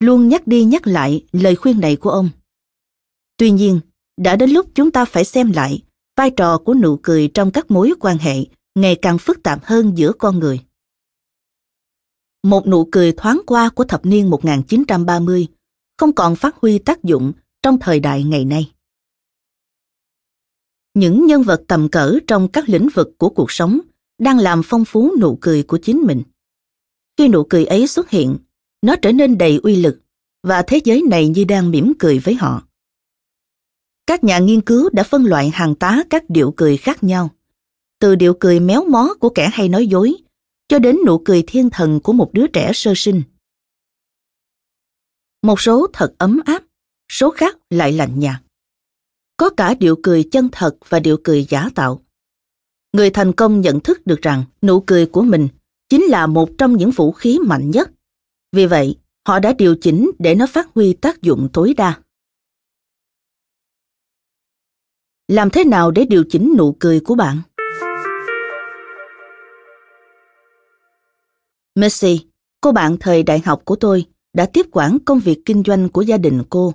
luôn 0.00 0.28
nhắc 0.28 0.46
đi 0.46 0.64
nhắc 0.64 0.86
lại 0.86 1.24
lời 1.32 1.56
khuyên 1.56 1.80
này 1.80 1.96
của 1.96 2.10
ông. 2.10 2.30
Tuy 3.36 3.50
nhiên, 3.50 3.80
đã 4.16 4.36
đến 4.36 4.50
lúc 4.50 4.66
chúng 4.74 4.90
ta 4.90 5.04
phải 5.04 5.24
xem 5.24 5.52
lại 5.52 5.82
vai 6.16 6.30
trò 6.30 6.58
của 6.58 6.74
nụ 6.74 6.98
cười 7.02 7.30
trong 7.34 7.50
các 7.50 7.70
mối 7.70 7.92
quan 8.00 8.18
hệ 8.18 8.36
ngày 8.74 8.94
càng 9.02 9.18
phức 9.18 9.42
tạp 9.42 9.64
hơn 9.64 9.92
giữa 9.98 10.12
con 10.12 10.38
người. 10.38 10.60
Một 12.42 12.66
nụ 12.66 12.88
cười 12.92 13.12
thoáng 13.12 13.40
qua 13.46 13.68
của 13.68 13.84
thập 13.84 14.06
niên 14.06 14.30
1930 14.30 15.46
không 15.98 16.12
còn 16.12 16.36
phát 16.36 16.56
huy 16.56 16.78
tác 16.78 17.04
dụng 17.04 17.32
trong 17.62 17.78
thời 17.78 18.00
đại 18.00 18.24
ngày 18.24 18.44
nay. 18.44 18.70
Những 20.98 21.26
nhân 21.26 21.42
vật 21.42 21.62
tầm 21.68 21.88
cỡ 21.88 22.18
trong 22.26 22.48
các 22.48 22.68
lĩnh 22.68 22.88
vực 22.94 23.18
của 23.18 23.30
cuộc 23.30 23.52
sống 23.52 23.80
đang 24.18 24.38
làm 24.38 24.62
phong 24.64 24.84
phú 24.84 25.14
nụ 25.20 25.38
cười 25.40 25.62
của 25.62 25.78
chính 25.82 25.98
mình. 25.98 26.22
Khi 27.16 27.28
nụ 27.28 27.46
cười 27.50 27.64
ấy 27.64 27.86
xuất 27.86 28.10
hiện, 28.10 28.36
nó 28.82 28.96
trở 29.02 29.12
nên 29.12 29.38
đầy 29.38 29.60
uy 29.62 29.76
lực 29.76 30.00
và 30.42 30.62
thế 30.62 30.80
giới 30.84 31.02
này 31.10 31.28
như 31.28 31.44
đang 31.44 31.70
mỉm 31.70 31.92
cười 31.98 32.18
với 32.18 32.34
họ. 32.34 32.62
Các 34.06 34.24
nhà 34.24 34.38
nghiên 34.38 34.60
cứu 34.60 34.90
đã 34.92 35.02
phân 35.02 35.24
loại 35.24 35.50
hàng 35.50 35.74
tá 35.74 36.02
các 36.10 36.30
điệu 36.30 36.54
cười 36.56 36.76
khác 36.76 37.02
nhau, 37.04 37.30
từ 37.98 38.14
điệu 38.14 38.34
cười 38.40 38.60
méo 38.60 38.84
mó 38.84 39.14
của 39.20 39.30
kẻ 39.30 39.50
hay 39.52 39.68
nói 39.68 39.86
dối 39.86 40.14
cho 40.68 40.78
đến 40.78 40.96
nụ 41.06 41.22
cười 41.24 41.44
thiên 41.46 41.70
thần 41.70 42.00
của 42.00 42.12
một 42.12 42.30
đứa 42.32 42.46
trẻ 42.46 42.70
sơ 42.74 42.92
sinh. 42.96 43.22
Một 45.42 45.60
số 45.60 45.86
thật 45.92 46.14
ấm 46.18 46.40
áp, 46.44 46.62
số 47.08 47.30
khác 47.30 47.56
lại 47.70 47.92
lạnh 47.92 48.20
nhạt. 48.20 48.42
Có 49.38 49.50
cả 49.50 49.74
điệu 49.74 49.96
cười 50.02 50.24
chân 50.32 50.48
thật 50.52 50.76
và 50.88 51.00
điệu 51.00 51.16
cười 51.24 51.46
giả 51.48 51.68
tạo. 51.74 52.00
Người 52.92 53.10
thành 53.10 53.32
công 53.32 53.60
nhận 53.60 53.80
thức 53.80 54.06
được 54.06 54.22
rằng 54.22 54.44
nụ 54.62 54.80
cười 54.80 55.06
của 55.06 55.22
mình 55.22 55.48
chính 55.88 56.02
là 56.02 56.26
một 56.26 56.48
trong 56.58 56.76
những 56.76 56.90
vũ 56.90 57.12
khí 57.12 57.38
mạnh 57.38 57.70
nhất. 57.70 57.90
Vì 58.52 58.66
vậy, 58.66 58.96
họ 59.26 59.38
đã 59.38 59.52
điều 59.52 59.76
chỉnh 59.80 60.10
để 60.18 60.34
nó 60.34 60.46
phát 60.46 60.68
huy 60.74 60.92
tác 60.92 61.22
dụng 61.22 61.48
tối 61.52 61.74
đa. 61.74 62.00
Làm 65.28 65.50
thế 65.50 65.64
nào 65.64 65.90
để 65.90 66.04
điều 66.04 66.24
chỉnh 66.30 66.54
nụ 66.58 66.76
cười 66.78 67.00
của 67.00 67.14
bạn? 67.14 67.40
Messi, 71.74 72.20
cô 72.60 72.72
bạn 72.72 72.96
thời 73.00 73.22
đại 73.22 73.38
học 73.44 73.62
của 73.64 73.76
tôi, 73.76 74.06
đã 74.32 74.46
tiếp 74.46 74.66
quản 74.72 74.98
công 75.04 75.20
việc 75.20 75.42
kinh 75.44 75.62
doanh 75.66 75.88
của 75.88 76.02
gia 76.02 76.16
đình 76.16 76.42
cô, 76.50 76.74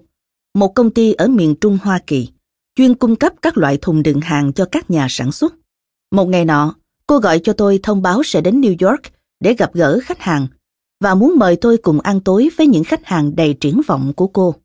một 0.53 0.75
công 0.75 0.89
ty 0.89 1.13
ở 1.13 1.27
miền 1.27 1.55
Trung 1.61 1.77
Hoa 1.83 1.99
Kỳ, 2.07 2.29
chuyên 2.75 2.95
cung 2.95 3.15
cấp 3.15 3.33
các 3.41 3.57
loại 3.57 3.77
thùng 3.77 4.03
đựng 4.03 4.21
hàng 4.21 4.53
cho 4.53 4.65
các 4.65 4.91
nhà 4.91 5.07
sản 5.09 5.31
xuất. 5.31 5.53
Một 6.11 6.25
ngày 6.25 6.45
nọ, 6.45 6.75
cô 7.07 7.19
gọi 7.19 7.39
cho 7.39 7.53
tôi 7.53 7.79
thông 7.83 8.01
báo 8.01 8.23
sẽ 8.23 8.41
đến 8.41 8.61
New 8.61 8.89
York 8.89 9.01
để 9.39 9.53
gặp 9.53 9.73
gỡ 9.73 9.99
khách 10.03 10.19
hàng 10.19 10.47
và 11.03 11.15
muốn 11.15 11.35
mời 11.37 11.55
tôi 11.55 11.77
cùng 11.77 11.99
ăn 11.99 12.19
tối 12.19 12.49
với 12.57 12.67
những 12.67 12.83
khách 12.83 13.05
hàng 13.05 13.35
đầy 13.35 13.53
triển 13.53 13.81
vọng 13.87 14.13
của 14.15 14.27
cô. 14.27 14.55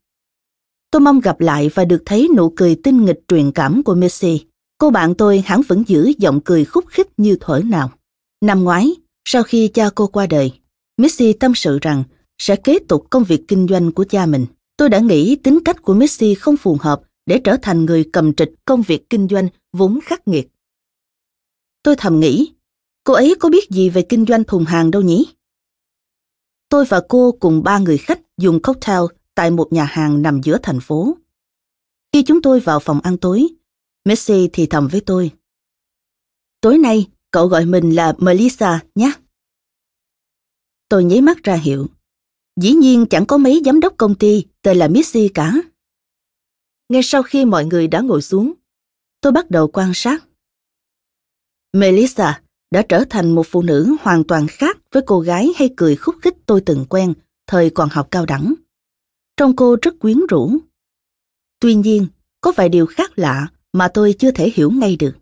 Tôi 0.91 1.01
mong 1.01 1.21
gặp 1.21 1.41
lại 1.41 1.71
và 1.75 1.85
được 1.85 2.03
thấy 2.07 2.29
nụ 2.37 2.53
cười 2.57 2.75
tinh 2.75 3.05
nghịch 3.05 3.21
truyền 3.29 3.53
cảm 3.53 3.83
của 3.83 3.95
Messi. 3.95 4.41
Cô 4.79 4.91
bạn 4.91 5.15
tôi 5.15 5.43
hẳn 5.47 5.63
vẫn 5.69 5.83
giữ 5.87 6.13
giọng 6.19 6.41
cười 6.45 6.65
khúc 6.65 6.85
khích 6.89 7.09
như 7.17 7.37
thuở 7.41 7.59
nào. 7.59 7.91
Năm 8.41 8.65
ngoái, 8.65 8.95
sau 9.25 9.43
khi 9.43 9.69
cha 9.69 9.91
cô 9.95 10.07
qua 10.07 10.27
đời, 10.27 10.53
Missy 10.97 11.33
tâm 11.33 11.55
sự 11.55 11.79
rằng 11.83 12.05
sẽ 12.39 12.57
kế 12.57 12.79
tục 12.89 13.07
công 13.11 13.25
việc 13.25 13.49
kinh 13.49 13.67
doanh 13.69 13.93
của 13.93 14.05
cha 14.05 14.27
mình. 14.27 14.47
Tôi 14.77 14.89
đã 14.89 14.99
nghĩ 14.99 15.37
tính 15.37 15.59
cách 15.65 15.83
của 15.83 15.95
Missy 15.95 16.35
không 16.35 16.57
phù 16.57 16.77
hợp 16.81 17.03
để 17.29 17.41
trở 17.45 17.57
thành 17.63 17.85
người 17.85 18.11
cầm 18.13 18.35
trịch 18.35 18.51
công 18.65 18.83
việc 18.83 19.11
kinh 19.11 19.29
doanh 19.31 19.49
vốn 19.73 19.99
khắc 20.05 20.29
nghiệt. 20.29 20.49
Tôi 21.83 21.97
thầm 21.99 22.21
nghĩ, 22.21 22.53
cô 23.05 23.15
ấy 23.15 23.35
có 23.41 23.49
biết 23.49 23.71
gì 23.71 23.91
về 23.91 24.03
kinh 24.09 24.25
doanh 24.29 24.45
thùng 24.45 24.65
hàng 24.65 24.91
đâu 24.91 25.03
nhỉ? 25.03 25.27
Tôi 26.69 26.85
và 26.85 27.03
cô 27.09 27.33
cùng 27.41 27.63
ba 27.63 27.79
người 27.79 27.99
khách 27.99 28.21
dùng 28.39 28.63
cocktail 28.63 29.01
tại 29.35 29.51
một 29.51 29.73
nhà 29.73 29.85
hàng 29.85 30.23
nằm 30.23 30.41
giữa 30.43 30.59
thành 30.63 30.81
phố. 30.81 31.17
Khi 32.13 32.23
chúng 32.23 32.43
tôi 32.43 32.61
vào 32.61 32.81
phòng 32.81 33.01
ăn 33.01 33.19
tối, 33.19 33.49
Messi 34.05 34.49
thì 34.53 34.67
thầm 34.67 34.89
với 34.89 35.01
tôi. 35.01 35.31
Tối 36.61 36.79
nay, 36.79 37.07
cậu 37.31 37.47
gọi 37.47 37.67
mình 37.67 37.91
là 37.91 38.15
Melissa 38.19 38.81
nhé. 38.95 39.13
Tôi 40.89 41.05
nháy 41.05 41.21
mắt 41.21 41.45
ra 41.45 41.55
hiệu. 41.55 41.87
Dĩ 42.61 42.73
nhiên 42.73 43.07
chẳng 43.11 43.27
có 43.27 43.39
mấy 43.39 43.63
giám 43.65 43.81
đốc 43.81 43.95
công 43.97 44.15
ty 44.15 44.47
tên 44.63 44.77
là 44.77 44.89
Missy 44.89 45.29
cả. 45.29 45.53
Ngay 46.89 47.03
sau 47.03 47.23
khi 47.23 47.45
mọi 47.45 47.65
người 47.65 47.89
đã 47.89 48.01
ngồi 48.01 48.23
xuống, 48.23 48.53
tôi 49.21 49.33
bắt 49.33 49.51
đầu 49.51 49.69
quan 49.73 49.91
sát. 49.95 50.25
Melissa 51.73 52.43
đã 52.71 52.83
trở 52.89 53.05
thành 53.11 53.35
một 53.35 53.47
phụ 53.51 53.63
nữ 53.63 53.97
hoàn 54.01 54.25
toàn 54.25 54.47
khác 54.49 54.79
với 54.93 55.03
cô 55.07 55.21
gái 55.21 55.53
hay 55.57 55.71
cười 55.77 55.97
khúc 55.97 56.15
khích 56.23 56.35
tôi 56.47 56.63
từng 56.67 56.85
quen 56.89 57.15
thời 57.47 57.71
còn 57.71 57.89
học 57.89 58.09
cao 58.11 58.27
đẳng. 58.27 58.55
Trong 59.37 59.57
cô 59.57 59.77
rất 59.83 59.95
quyến 59.99 60.27
rũ. 60.29 60.53
Tuy 61.61 61.75
nhiên, 61.75 62.07
có 62.41 62.53
vài 62.57 62.69
điều 62.69 62.87
khác 62.87 63.19
lạ 63.19 63.47
mà 63.73 63.89
tôi 63.89 64.15
chưa 64.19 64.31
thể 64.31 64.51
hiểu 64.55 64.71
ngay 64.71 64.97
được 64.97 65.17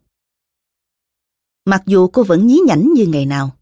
mặc 1.67 1.83
dù 1.87 2.09
cô 2.09 2.23
vẫn 2.23 2.47
nhí 2.47 2.61
nhảnh 2.67 2.93
như 2.93 3.07
ngày 3.07 3.27
nào. 3.27 3.57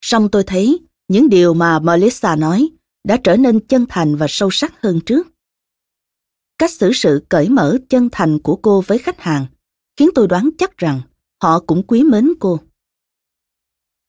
Song 0.00 0.28
tôi 0.32 0.44
thấy 0.44 0.78
những 1.08 1.28
điều 1.28 1.54
mà 1.54 1.78
Melissa 1.78 2.36
nói 2.36 2.68
đã 3.04 3.16
trở 3.24 3.36
nên 3.36 3.66
chân 3.66 3.86
thành 3.88 4.16
và 4.16 4.26
sâu 4.28 4.50
sắc 4.50 4.82
hơn 4.82 5.00
trước. 5.06 5.28
Cách 6.58 6.70
xử 6.70 6.92
sự 6.92 7.24
cởi 7.28 7.48
mở 7.48 7.78
chân 7.88 8.08
thành 8.12 8.38
của 8.38 8.56
cô 8.56 8.80
với 8.86 8.98
khách 8.98 9.20
hàng 9.20 9.46
khiến 9.96 10.10
tôi 10.14 10.28
đoán 10.28 10.50
chắc 10.58 10.76
rằng 10.76 11.00
họ 11.42 11.60
cũng 11.60 11.82
quý 11.86 12.04
mến 12.04 12.32
cô. 12.40 12.60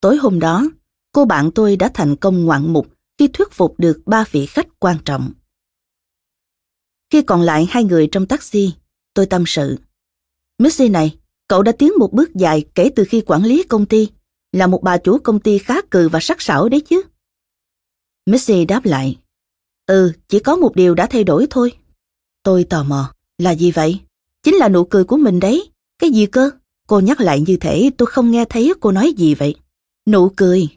Tối 0.01 0.17
hôm 0.17 0.39
đó, 0.39 0.69
cô 1.12 1.25
bạn 1.25 1.51
tôi 1.55 1.75
đã 1.75 1.91
thành 1.93 2.15
công 2.15 2.45
ngoạn 2.45 2.73
mục 2.73 2.88
khi 3.19 3.27
thuyết 3.27 3.51
phục 3.51 3.75
được 3.77 4.01
ba 4.05 4.25
vị 4.31 4.45
khách 4.45 4.67
quan 4.79 4.97
trọng. 5.05 5.31
Khi 7.10 7.21
còn 7.21 7.41
lại 7.41 7.67
hai 7.69 7.83
người 7.83 8.10
trong 8.12 8.27
taxi, 8.27 8.73
tôi 9.13 9.25
tâm 9.25 9.43
sự. 9.47 9.77
Missy 10.57 10.89
này, 10.89 11.17
Cậu 11.47 11.63
đã 11.63 11.71
tiến 11.71 11.91
một 11.99 12.13
bước 12.13 12.36
dài 12.36 12.65
kể 12.75 12.91
từ 12.95 13.05
khi 13.10 13.21
quản 13.25 13.43
lý 13.43 13.63
công 13.63 13.86
ty, 13.86 14.10
là 14.51 14.67
một 14.67 14.83
bà 14.83 14.97
chủ 14.97 15.17
công 15.23 15.39
ty 15.39 15.57
khá 15.57 15.81
cừ 15.81 16.10
và 16.10 16.19
sắc 16.21 16.41
sảo 16.41 16.69
đấy 16.69 16.81
chứ. 16.81 17.01
Missy 18.25 18.65
đáp 18.65 18.86
lại, 18.86 19.17
Ừ, 19.86 20.13
chỉ 20.27 20.39
có 20.39 20.55
một 20.55 20.75
điều 20.75 20.95
đã 20.95 21.05
thay 21.05 21.23
đổi 21.23 21.47
thôi. 21.49 21.73
Tôi 22.47 22.63
tò 22.63 22.83
mò, 22.83 23.13
là 23.38 23.51
gì 23.51 23.71
vậy? 23.71 23.99
Chính 24.43 24.55
là 24.55 24.69
nụ 24.69 24.83
cười 24.83 25.03
của 25.03 25.17
mình 25.17 25.39
đấy. 25.39 25.69
Cái 25.99 26.10
gì 26.10 26.25
cơ? 26.25 26.49
Cô 26.88 26.99
nhắc 26.99 27.21
lại 27.21 27.41
như 27.47 27.57
thể 27.57 27.89
tôi 27.97 28.05
không 28.05 28.31
nghe 28.31 28.45
thấy 28.45 28.73
cô 28.79 28.91
nói 28.91 29.13
gì 29.17 29.36
vậy. 29.36 29.55
Nụ 30.05 30.29
cười. 30.36 30.67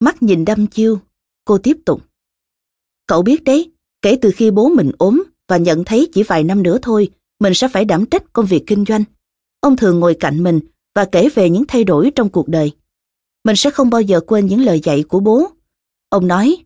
Mắt 0.00 0.22
nhìn 0.22 0.44
đăm 0.44 0.66
chiêu, 0.66 1.00
cô 1.44 1.58
tiếp 1.58 1.76
tục. 1.84 2.02
Cậu 3.06 3.22
biết 3.22 3.44
đấy, 3.44 3.72
kể 4.02 4.18
từ 4.22 4.30
khi 4.36 4.50
bố 4.50 4.68
mình 4.68 4.90
ốm 4.98 5.22
và 5.48 5.56
nhận 5.56 5.84
thấy 5.84 6.08
chỉ 6.14 6.22
vài 6.22 6.44
năm 6.44 6.62
nữa 6.62 6.78
thôi, 6.82 7.10
mình 7.40 7.54
sẽ 7.54 7.68
phải 7.68 7.84
đảm 7.84 8.06
trách 8.06 8.32
công 8.32 8.46
việc 8.46 8.62
kinh 8.66 8.84
doanh 8.88 9.04
ông 9.60 9.76
thường 9.76 10.00
ngồi 10.00 10.16
cạnh 10.20 10.42
mình 10.42 10.60
và 10.94 11.04
kể 11.04 11.28
về 11.34 11.50
những 11.50 11.64
thay 11.68 11.84
đổi 11.84 12.12
trong 12.14 12.28
cuộc 12.28 12.48
đời. 12.48 12.72
Mình 13.44 13.56
sẽ 13.56 13.70
không 13.70 13.90
bao 13.90 14.00
giờ 14.00 14.20
quên 14.20 14.46
những 14.46 14.64
lời 14.64 14.80
dạy 14.84 15.02
của 15.02 15.20
bố. 15.20 15.48
Ông 16.08 16.26
nói, 16.26 16.56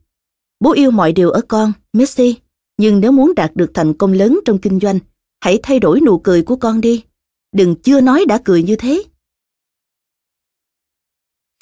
bố 0.61 0.73
yêu 0.73 0.91
mọi 0.91 1.13
điều 1.13 1.31
ở 1.31 1.41
con, 1.49 1.73
Missy, 1.93 2.37
nhưng 2.81 3.01
nếu 3.01 3.13
muốn 3.13 3.35
đạt 3.35 3.57
được 3.57 3.71
thành 3.75 3.95
công 3.95 4.13
lớn 4.13 4.41
trong 4.45 4.59
kinh 4.59 4.81
doanh, 4.81 4.99
hãy 5.41 5.61
thay 5.63 5.79
đổi 5.79 6.01
nụ 6.01 6.19
cười 6.19 6.43
của 6.43 6.57
con 6.57 6.81
đi. 6.81 7.05
Đừng 7.53 7.77
chưa 7.83 8.01
nói 8.01 8.25
đã 8.29 8.41
cười 8.45 8.63
như 8.63 8.77
thế. 8.77 9.03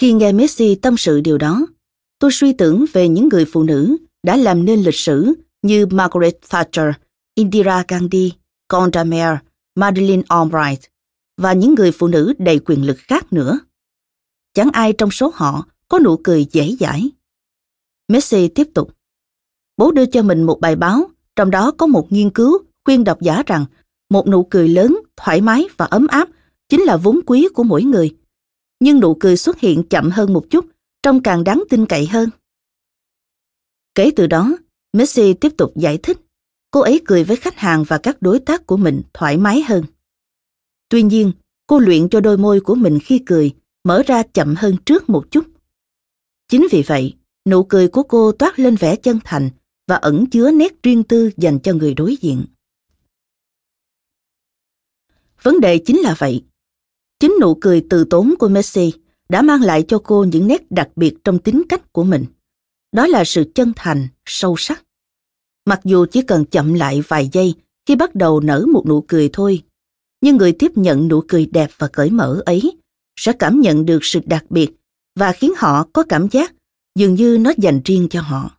Khi 0.00 0.12
nghe 0.12 0.32
Messi 0.32 0.74
tâm 0.74 0.96
sự 0.96 1.20
điều 1.20 1.38
đó, 1.38 1.66
tôi 2.18 2.30
suy 2.32 2.52
tưởng 2.52 2.84
về 2.92 3.08
những 3.08 3.28
người 3.28 3.44
phụ 3.44 3.62
nữ 3.62 3.96
đã 4.22 4.36
làm 4.36 4.64
nên 4.64 4.82
lịch 4.82 4.94
sử 4.94 5.34
như 5.62 5.86
Margaret 5.86 6.38
Thatcher, 6.48 6.94
Indira 7.34 7.84
Gandhi, 7.88 8.32
Gonda 8.68 9.04
Meir, 9.04 9.38
Madeleine 9.74 10.22
Albright 10.28 10.80
và 11.36 11.52
những 11.52 11.74
người 11.74 11.92
phụ 11.92 12.08
nữ 12.08 12.34
đầy 12.38 12.58
quyền 12.58 12.86
lực 12.86 12.96
khác 12.98 13.32
nữa. 13.32 13.58
Chẳng 14.54 14.70
ai 14.72 14.92
trong 14.92 15.10
số 15.10 15.32
họ 15.34 15.66
có 15.88 15.98
nụ 15.98 16.16
cười 16.24 16.46
dễ 16.52 16.76
dãi. 16.80 17.10
Messi 18.08 18.48
tiếp 18.48 18.66
tục. 18.74 18.97
Bố 19.78 19.90
đưa 19.90 20.06
cho 20.06 20.22
mình 20.22 20.42
một 20.42 20.60
bài 20.60 20.76
báo, 20.76 21.10
trong 21.36 21.50
đó 21.50 21.70
có 21.70 21.86
một 21.86 22.12
nghiên 22.12 22.30
cứu 22.30 22.58
khuyên 22.84 23.04
độc 23.04 23.20
giả 23.20 23.42
rằng 23.46 23.64
một 24.10 24.28
nụ 24.28 24.44
cười 24.44 24.68
lớn, 24.68 24.98
thoải 25.16 25.40
mái 25.40 25.64
và 25.76 25.84
ấm 25.84 26.06
áp 26.06 26.28
chính 26.68 26.80
là 26.80 26.96
vốn 26.96 27.20
quý 27.26 27.48
của 27.54 27.62
mỗi 27.62 27.82
người. 27.82 28.16
Nhưng 28.80 29.00
nụ 29.00 29.16
cười 29.20 29.36
xuất 29.36 29.58
hiện 29.58 29.82
chậm 29.90 30.10
hơn 30.10 30.32
một 30.32 30.44
chút, 30.50 30.66
trông 31.02 31.22
càng 31.22 31.44
đáng 31.44 31.62
tin 31.70 31.86
cậy 31.86 32.06
hơn. 32.06 32.30
Kể 33.94 34.10
từ 34.16 34.26
đó, 34.26 34.56
Messi 34.92 35.34
tiếp 35.34 35.52
tục 35.58 35.72
giải 35.76 35.98
thích, 35.98 36.18
cô 36.70 36.80
ấy 36.80 37.00
cười 37.04 37.24
với 37.24 37.36
khách 37.36 37.56
hàng 37.56 37.84
và 37.84 37.98
các 37.98 38.22
đối 38.22 38.40
tác 38.40 38.66
của 38.66 38.76
mình 38.76 39.02
thoải 39.14 39.36
mái 39.36 39.62
hơn. 39.62 39.84
Tuy 40.88 41.02
nhiên, 41.02 41.32
cô 41.66 41.78
luyện 41.78 42.08
cho 42.08 42.20
đôi 42.20 42.38
môi 42.38 42.60
của 42.60 42.74
mình 42.74 42.98
khi 43.04 43.18
cười 43.26 43.54
mở 43.84 44.02
ra 44.06 44.22
chậm 44.22 44.54
hơn 44.58 44.76
trước 44.86 45.10
một 45.10 45.24
chút. 45.30 45.44
Chính 46.48 46.66
vì 46.70 46.82
vậy, 46.86 47.14
nụ 47.48 47.62
cười 47.62 47.88
của 47.88 48.02
cô 48.02 48.32
toát 48.32 48.58
lên 48.58 48.76
vẻ 48.76 48.96
chân 48.96 49.18
thành 49.24 49.50
và 49.88 49.96
ẩn 49.96 50.26
chứa 50.26 50.50
nét 50.50 50.82
riêng 50.82 51.02
tư 51.02 51.30
dành 51.36 51.58
cho 51.62 51.72
người 51.72 51.94
đối 51.94 52.16
diện. 52.16 52.44
Vấn 55.42 55.60
đề 55.60 55.78
chính 55.78 55.98
là 55.98 56.14
vậy. 56.18 56.44
Chính 57.20 57.34
nụ 57.40 57.54
cười 57.60 57.86
từ 57.90 58.04
tốn 58.04 58.34
của 58.38 58.48
Messi 58.48 58.92
đã 59.28 59.42
mang 59.42 59.62
lại 59.62 59.84
cho 59.88 59.98
cô 60.04 60.24
những 60.24 60.46
nét 60.46 60.70
đặc 60.70 60.88
biệt 60.96 61.14
trong 61.24 61.38
tính 61.38 61.62
cách 61.68 61.92
của 61.92 62.04
mình. 62.04 62.24
Đó 62.92 63.06
là 63.06 63.24
sự 63.24 63.52
chân 63.54 63.72
thành, 63.76 64.08
sâu 64.26 64.54
sắc. 64.58 64.84
Mặc 65.64 65.80
dù 65.84 66.06
chỉ 66.10 66.22
cần 66.22 66.44
chậm 66.44 66.74
lại 66.74 67.02
vài 67.08 67.28
giây 67.32 67.54
khi 67.86 67.96
bắt 67.96 68.14
đầu 68.14 68.40
nở 68.40 68.66
một 68.72 68.84
nụ 68.88 69.04
cười 69.08 69.30
thôi, 69.32 69.62
nhưng 70.20 70.36
người 70.36 70.52
tiếp 70.52 70.72
nhận 70.74 71.08
nụ 71.08 71.22
cười 71.28 71.46
đẹp 71.46 71.70
và 71.78 71.88
cởi 71.92 72.10
mở 72.10 72.42
ấy 72.46 72.76
sẽ 73.16 73.32
cảm 73.32 73.60
nhận 73.60 73.86
được 73.86 73.98
sự 74.02 74.20
đặc 74.26 74.44
biệt 74.50 74.70
và 75.14 75.32
khiến 75.32 75.52
họ 75.56 75.86
có 75.92 76.04
cảm 76.08 76.28
giác 76.30 76.54
dường 76.94 77.14
như 77.14 77.38
nó 77.40 77.52
dành 77.58 77.80
riêng 77.84 78.08
cho 78.10 78.20
họ. 78.20 78.57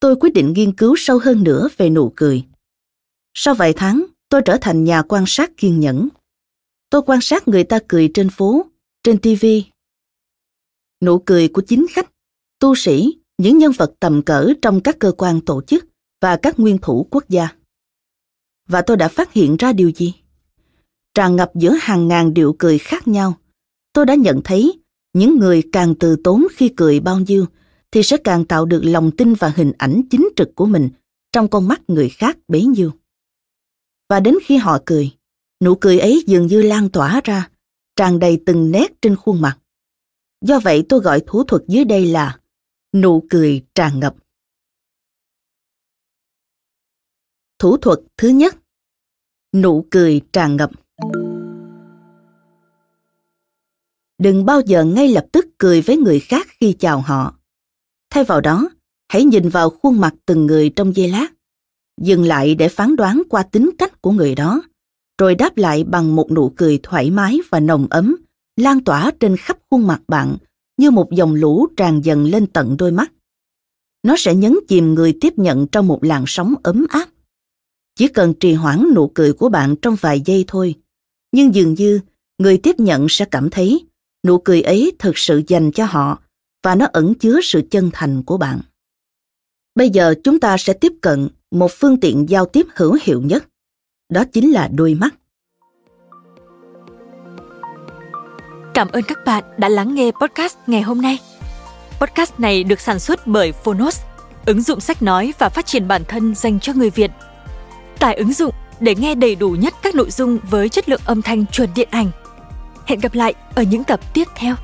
Tôi 0.00 0.16
quyết 0.16 0.32
định 0.34 0.52
nghiên 0.52 0.72
cứu 0.72 0.94
sâu 0.98 1.18
hơn 1.18 1.42
nữa 1.42 1.68
về 1.76 1.90
nụ 1.90 2.12
cười. 2.16 2.44
Sau 3.34 3.54
vài 3.54 3.72
tháng, 3.76 4.06
tôi 4.28 4.42
trở 4.44 4.58
thành 4.60 4.84
nhà 4.84 5.02
quan 5.02 5.24
sát 5.26 5.50
kiên 5.56 5.80
nhẫn. 5.80 6.08
Tôi 6.90 7.02
quan 7.06 7.20
sát 7.22 7.48
người 7.48 7.64
ta 7.64 7.78
cười 7.88 8.10
trên 8.14 8.30
phố, 8.30 8.66
trên 9.02 9.18
TV. 9.18 9.46
Nụ 11.02 11.18
cười 11.18 11.48
của 11.48 11.62
chính 11.62 11.86
khách, 11.90 12.10
tu 12.58 12.74
sĩ, 12.74 13.18
những 13.38 13.58
nhân 13.58 13.72
vật 13.72 13.92
tầm 14.00 14.22
cỡ 14.22 14.52
trong 14.62 14.80
các 14.80 14.96
cơ 14.98 15.12
quan 15.18 15.40
tổ 15.40 15.62
chức 15.62 15.84
và 16.20 16.36
các 16.36 16.60
nguyên 16.60 16.78
thủ 16.78 17.06
quốc 17.10 17.24
gia. 17.28 17.48
Và 18.68 18.82
tôi 18.82 18.96
đã 18.96 19.08
phát 19.08 19.32
hiện 19.32 19.56
ra 19.56 19.72
điều 19.72 19.90
gì? 19.90 20.14
Tràn 21.14 21.36
ngập 21.36 21.50
giữa 21.54 21.72
hàng 21.80 22.08
ngàn 22.08 22.34
điệu 22.34 22.56
cười 22.58 22.78
khác 22.78 23.08
nhau, 23.08 23.34
tôi 23.92 24.06
đã 24.06 24.14
nhận 24.14 24.40
thấy 24.44 24.80
những 25.12 25.38
người 25.38 25.62
càng 25.72 25.94
từ 26.00 26.16
tốn 26.24 26.46
khi 26.56 26.72
cười 26.76 27.00
bao 27.00 27.20
nhiêu 27.20 27.46
thì 27.90 28.02
sẽ 28.02 28.16
càng 28.24 28.44
tạo 28.44 28.66
được 28.66 28.80
lòng 28.84 29.10
tin 29.16 29.34
và 29.34 29.52
hình 29.56 29.72
ảnh 29.78 30.02
chính 30.10 30.28
trực 30.36 30.54
của 30.54 30.66
mình 30.66 30.88
trong 31.32 31.48
con 31.48 31.68
mắt 31.68 31.82
người 31.88 32.08
khác 32.08 32.38
bấy 32.48 32.64
nhiêu. 32.64 32.92
Và 34.08 34.20
đến 34.20 34.34
khi 34.44 34.56
họ 34.56 34.78
cười, 34.86 35.10
nụ 35.64 35.74
cười 35.74 35.98
ấy 35.98 36.24
dường 36.26 36.46
như 36.46 36.62
lan 36.62 36.90
tỏa 36.90 37.20
ra, 37.24 37.50
tràn 37.96 38.18
đầy 38.18 38.42
từng 38.46 38.70
nét 38.70 39.02
trên 39.02 39.16
khuôn 39.16 39.40
mặt. 39.40 39.58
Do 40.40 40.60
vậy 40.60 40.84
tôi 40.88 41.00
gọi 41.00 41.22
thủ 41.26 41.44
thuật 41.44 41.62
dưới 41.68 41.84
đây 41.84 42.06
là 42.06 42.38
nụ 42.94 43.26
cười 43.30 43.62
tràn 43.74 44.00
ngập. 44.00 44.14
Thủ 47.58 47.76
thuật 47.76 47.98
thứ 48.16 48.28
nhất 48.28 48.56
Nụ 49.54 49.86
cười 49.90 50.20
tràn 50.32 50.56
ngập 50.56 50.70
Đừng 54.18 54.44
bao 54.44 54.60
giờ 54.60 54.84
ngay 54.84 55.08
lập 55.08 55.26
tức 55.32 55.46
cười 55.58 55.80
với 55.82 55.96
người 55.96 56.20
khác 56.20 56.46
khi 56.50 56.76
chào 56.78 57.00
họ. 57.00 57.39
Thay 58.10 58.24
vào 58.24 58.40
đó, 58.40 58.70
hãy 59.08 59.24
nhìn 59.24 59.48
vào 59.48 59.70
khuôn 59.70 60.00
mặt 60.00 60.14
từng 60.26 60.46
người 60.46 60.70
trong 60.70 60.96
giây 60.96 61.08
lát. 61.08 61.26
Dừng 62.00 62.22
lại 62.22 62.54
để 62.54 62.68
phán 62.68 62.96
đoán 62.96 63.22
qua 63.28 63.42
tính 63.42 63.70
cách 63.78 64.02
của 64.02 64.10
người 64.10 64.34
đó, 64.34 64.62
rồi 65.18 65.34
đáp 65.34 65.56
lại 65.56 65.84
bằng 65.84 66.16
một 66.16 66.30
nụ 66.30 66.52
cười 66.56 66.80
thoải 66.82 67.10
mái 67.10 67.38
và 67.50 67.60
nồng 67.60 67.86
ấm, 67.90 68.16
lan 68.56 68.84
tỏa 68.84 69.10
trên 69.20 69.36
khắp 69.36 69.58
khuôn 69.70 69.86
mặt 69.86 70.02
bạn 70.08 70.36
như 70.76 70.90
một 70.90 71.10
dòng 71.10 71.34
lũ 71.34 71.66
tràn 71.76 72.00
dần 72.04 72.24
lên 72.24 72.46
tận 72.46 72.76
đôi 72.76 72.92
mắt. 72.92 73.12
Nó 74.02 74.14
sẽ 74.18 74.34
nhấn 74.34 74.58
chìm 74.68 74.94
người 74.94 75.18
tiếp 75.20 75.38
nhận 75.38 75.66
trong 75.66 75.86
một 75.86 76.04
làn 76.04 76.24
sóng 76.26 76.54
ấm 76.62 76.86
áp. 76.88 77.08
Chỉ 77.96 78.08
cần 78.08 78.34
trì 78.40 78.54
hoãn 78.54 78.84
nụ 78.94 79.10
cười 79.14 79.32
của 79.32 79.48
bạn 79.48 79.76
trong 79.82 79.96
vài 80.00 80.22
giây 80.24 80.44
thôi, 80.46 80.74
nhưng 81.32 81.54
dường 81.54 81.74
như 81.74 82.00
người 82.38 82.58
tiếp 82.58 82.80
nhận 82.80 83.06
sẽ 83.08 83.24
cảm 83.24 83.50
thấy 83.50 83.86
nụ 84.26 84.38
cười 84.38 84.62
ấy 84.62 84.92
thực 84.98 85.18
sự 85.18 85.42
dành 85.46 85.72
cho 85.72 85.84
họ 85.84 86.22
và 86.62 86.74
nó 86.74 86.86
ẩn 86.92 87.14
chứa 87.14 87.40
sự 87.42 87.62
chân 87.70 87.90
thành 87.92 88.22
của 88.22 88.36
bạn. 88.36 88.60
Bây 89.74 89.90
giờ 89.90 90.14
chúng 90.24 90.40
ta 90.40 90.56
sẽ 90.56 90.72
tiếp 90.72 90.92
cận 91.00 91.28
một 91.50 91.70
phương 91.72 92.00
tiện 92.00 92.28
giao 92.28 92.46
tiếp 92.46 92.66
hữu 92.76 92.98
hiệu 93.02 93.22
nhất. 93.22 93.44
Đó 94.08 94.24
chính 94.32 94.50
là 94.50 94.68
đôi 94.72 94.94
mắt. 94.94 95.14
Cảm 98.74 98.88
ơn 98.88 99.02
các 99.02 99.18
bạn 99.26 99.44
đã 99.58 99.68
lắng 99.68 99.94
nghe 99.94 100.10
podcast 100.20 100.56
ngày 100.66 100.82
hôm 100.82 101.02
nay. 101.02 101.18
Podcast 102.00 102.32
này 102.38 102.64
được 102.64 102.80
sản 102.80 102.98
xuất 102.98 103.26
bởi 103.26 103.52
Phonos, 103.52 104.00
ứng 104.46 104.62
dụng 104.62 104.80
sách 104.80 105.02
nói 105.02 105.32
và 105.38 105.48
phát 105.48 105.66
triển 105.66 105.88
bản 105.88 106.02
thân 106.08 106.34
dành 106.34 106.60
cho 106.60 106.72
người 106.72 106.90
Việt. 106.90 107.10
Tải 107.98 108.14
ứng 108.14 108.32
dụng 108.32 108.54
để 108.80 108.94
nghe 108.94 109.14
đầy 109.14 109.34
đủ 109.34 109.50
nhất 109.50 109.74
các 109.82 109.94
nội 109.94 110.10
dung 110.10 110.38
với 110.50 110.68
chất 110.68 110.88
lượng 110.88 111.00
âm 111.04 111.22
thanh 111.22 111.46
chuẩn 111.46 111.70
điện 111.74 111.88
ảnh. 111.90 112.10
Hẹn 112.86 113.00
gặp 113.00 113.14
lại 113.14 113.34
ở 113.54 113.62
những 113.62 113.84
tập 113.84 114.00
tiếp 114.14 114.24
theo. 114.36 114.54